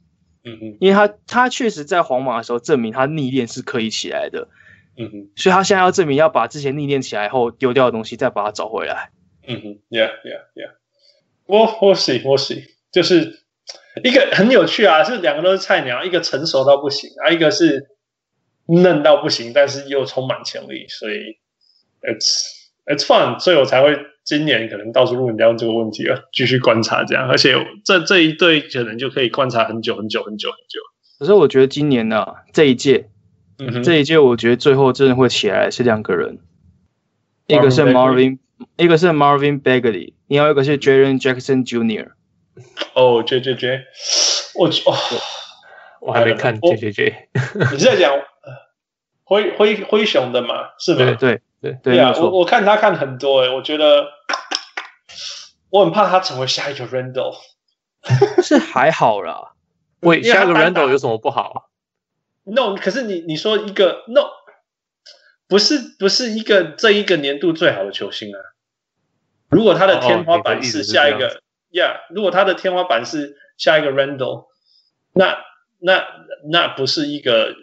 [0.44, 4.48] 嗯嗯，因为他他确实在皇马的时候证明他逆练是可以起来的。
[4.96, 9.10] 嗯哼，所以他现在要证明要把之前逆练起来后丢掉的东西再把它找回来。
[9.46, 10.72] 嗯哼，Yeah Yeah Yeah，
[11.46, 12.62] 我我是我是，
[12.92, 13.44] 就是
[14.04, 17.88] 一个很有趣啊，是两个都是菜鸟，一个成熟到不行，啊，一个是
[18.66, 21.38] 嫩到不行，但是又充满潜力，所以
[22.02, 27.54] It's It's fun，所以我才会今年可能到处问你聊这个问题啊，继续观察这样，而且
[27.84, 30.80] 这这一对可能就可以观察很久很久很久很久。
[31.18, 33.08] 可是我觉得今年呢，啊，这一届。
[33.58, 36.40] 嗯、这一届我觉得最后真的会起来是两个人，
[37.46, 38.38] 一个是 Marvin，
[38.76, 42.08] 一个是 Marvin Bagley，另外一个是 Jaren Jackson Jr。
[42.94, 43.82] 哦，J J J，
[44.56, 44.96] 我哦，
[46.00, 47.28] 我还没看 J J J。
[47.70, 48.12] 你是在讲
[49.22, 50.70] 灰灰灰熊的吗？
[50.80, 50.98] 是吗？
[50.98, 54.08] 对对对对呀，我我看他看很多欸，我觉得
[55.70, 57.36] 我很怕他成为下一个 Randle。
[58.42, 59.52] 是还好啦，
[60.02, 61.70] 喂，下一个 Randle 有什么不好
[62.42, 64.26] ？No，可是你你说一个 No，
[65.46, 68.38] 不是不是一个这一个年度最好的球星啊。
[69.48, 71.40] 如果他的天花板是下一个
[71.70, 74.46] ，Yeah，如果他的天花板是下一个 Randle，
[75.12, 75.38] 那
[75.78, 76.04] 那
[76.50, 77.54] 那不是一个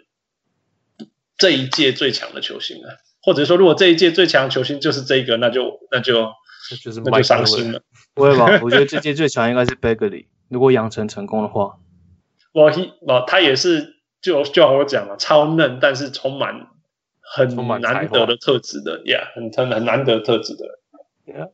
[1.36, 2.96] 这一届最强的球星啊。
[3.22, 6.20] 或者说，如果这一届最强球星就是这一个，那就那就
[6.70, 7.82] 那就是那就伤心了。
[8.14, 8.58] 不会吧？
[8.62, 11.78] 我觉得这届最强应该是 Bagley，如果养成成功的话。
[12.52, 12.72] 我
[13.02, 13.96] 我他也是。
[14.22, 16.66] 就就好我讲了，超嫩，但是充满
[17.22, 20.78] 很难得的特质的，Yeah，很很很难得特质的
[21.24, 21.48] ，Yeah。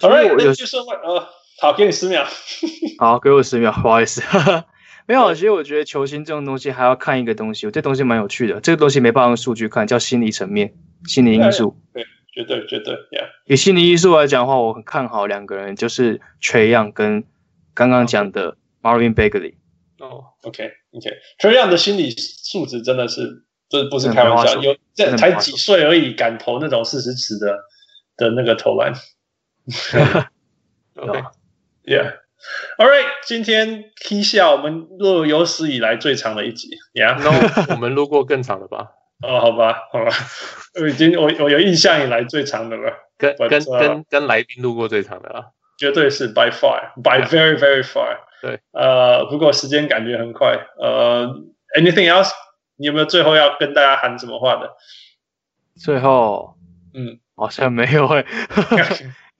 [0.00, 1.28] 好，right，那就说呃，
[1.60, 2.24] 好，给你十秒。
[2.98, 4.22] 好，给我十秒，不好意思，
[5.08, 5.34] 没有。
[5.34, 10.74] 其实我觉得球星这种东西还要看一个东西，我这东西蛮有趣的，这个东西没办法用数据看，叫心理层面、
[11.06, 11.74] 心理因素。
[11.94, 13.30] 对，绝对绝对，Yeah。
[13.46, 17.24] 以心理因素来讲的话，我很看好两个人，就是 Trae Young 跟
[17.72, 19.54] 刚刚讲的 Marvin Bagley。
[19.98, 27.58] 哦，OK，OK，Trae Young 的心理素质真的是，这不是开玩笑，有这才几岁而已，敢投那种四十尺的
[28.16, 28.92] 的那个投篮。
[32.78, 38.92] OK，Yeah，All right，今天 K 下我们录有史以来最长的一集，Yeah，No，我们录过更长的吧？
[39.22, 40.12] 哦，好吧，好吧，
[40.80, 48.18] 我 已经我我有印象以来最长的了，跟跟跟跟来宾录过最长的了，绝对是 By far，By very very far。
[48.40, 51.26] 对，呃，不过时间感觉很快，呃
[51.76, 52.30] ，Anything else？
[52.76, 54.70] 你有没有最后要跟大家喊什么话的？
[55.74, 56.54] 最后，
[56.94, 58.24] 嗯，好像没有 诶，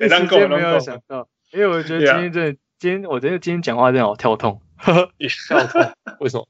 [0.00, 6.46] 时间没有想到，因为我觉得今天真的，今天我觉得今天讲话真的好跳痛， 跳痛，为什么？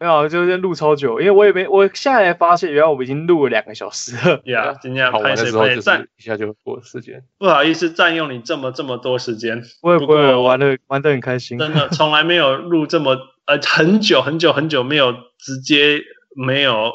[0.00, 4.40] 没有，就是录超久，因为我也没，我现在才发现，原来我们已经录了两个小时了。
[4.44, 7.24] 呀， 今天好玩的时候就是一下就过时间。
[7.38, 9.60] 不好意思，占用你这么这么多时间。
[9.82, 11.58] 我也不会玩的玩的很开心。
[11.58, 13.16] 真的，从来没有录这么
[13.46, 16.00] 呃很久很久很久没有直接
[16.36, 16.92] 没有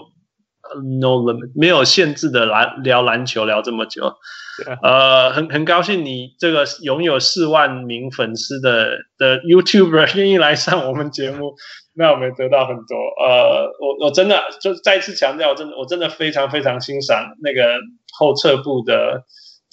[1.00, 4.14] no limit 没有限制的篮聊篮球聊这么久。
[4.84, 11.56] 呃，很很高兴你这个拥有四万名粉丝的的 YouTuber 愿意来上我们节目。
[11.96, 17.80] 那我们得到很多，呃，我我真的就再次强调，我真的我真的非常非常欣赏那个
[18.18, 19.24] 后撤步的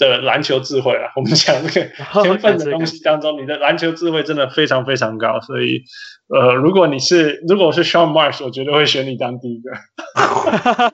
[0.08, 1.10] 的篮球智慧啊。
[1.16, 1.86] 我们讲这个
[2.22, 5.40] 天分的东西当中，你的篮球智慧真的非常非常高。
[5.40, 5.82] 所以，
[6.28, 9.70] 呃，如果你是如果我是 Sean Marsh，我绝对会选你当第一个。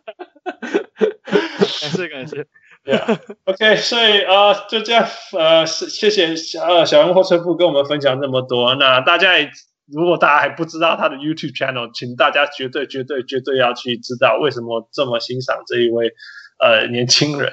[1.80, 2.46] 感谢感谢
[2.84, 5.06] ，Yeah，OK，所以呃就这样，
[5.38, 9.50] 呃，谢谢小呃小人后撤步跟我们分享这么多，那大家也。
[9.88, 16.12] 如果大家还不知道他的 YouTube channel，请大家绝对绝对绝对要去知道为什么这么欣赏这一位
[16.58, 17.52] 呃年轻人。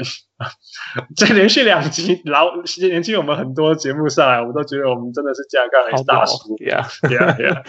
[1.15, 6.55] 这连续两集老年轻我们很多节目上来，我都觉得我们真的是架杠还是大叔。
[6.57, 7.63] Yeah yeah yeah.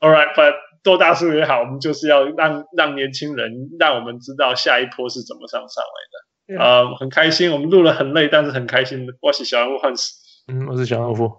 [0.00, 6.54] All right, but 多大叔也好，我们就是要让让年轻人让我们知道下一波是怎么上上来的。
[6.54, 6.62] Yeah.
[6.62, 9.06] 呃，很开心，我们录了很累，但是很开心。
[9.20, 10.14] 我是小人物汉斯，
[10.48, 11.32] 嗯，我是小人物。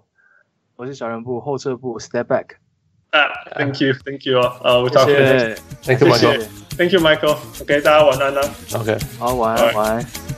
[0.76, 2.46] 我是小人物后撤步，step back。
[3.10, 7.36] 啊，thank you，thank you 呃，我找谢谢，thank you，Michael，thank you Michael。
[7.60, 8.40] OK，大家晚安啦。
[8.76, 10.29] OK，好，晚安，晚安。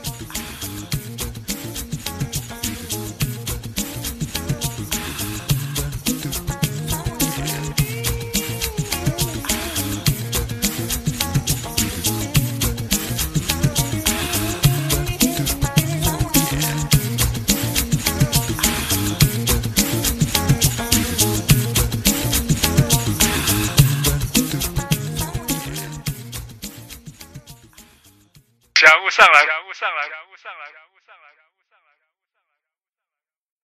[29.23, 30.92] 上来，强物上来，强物上来，强物上来，强物上来。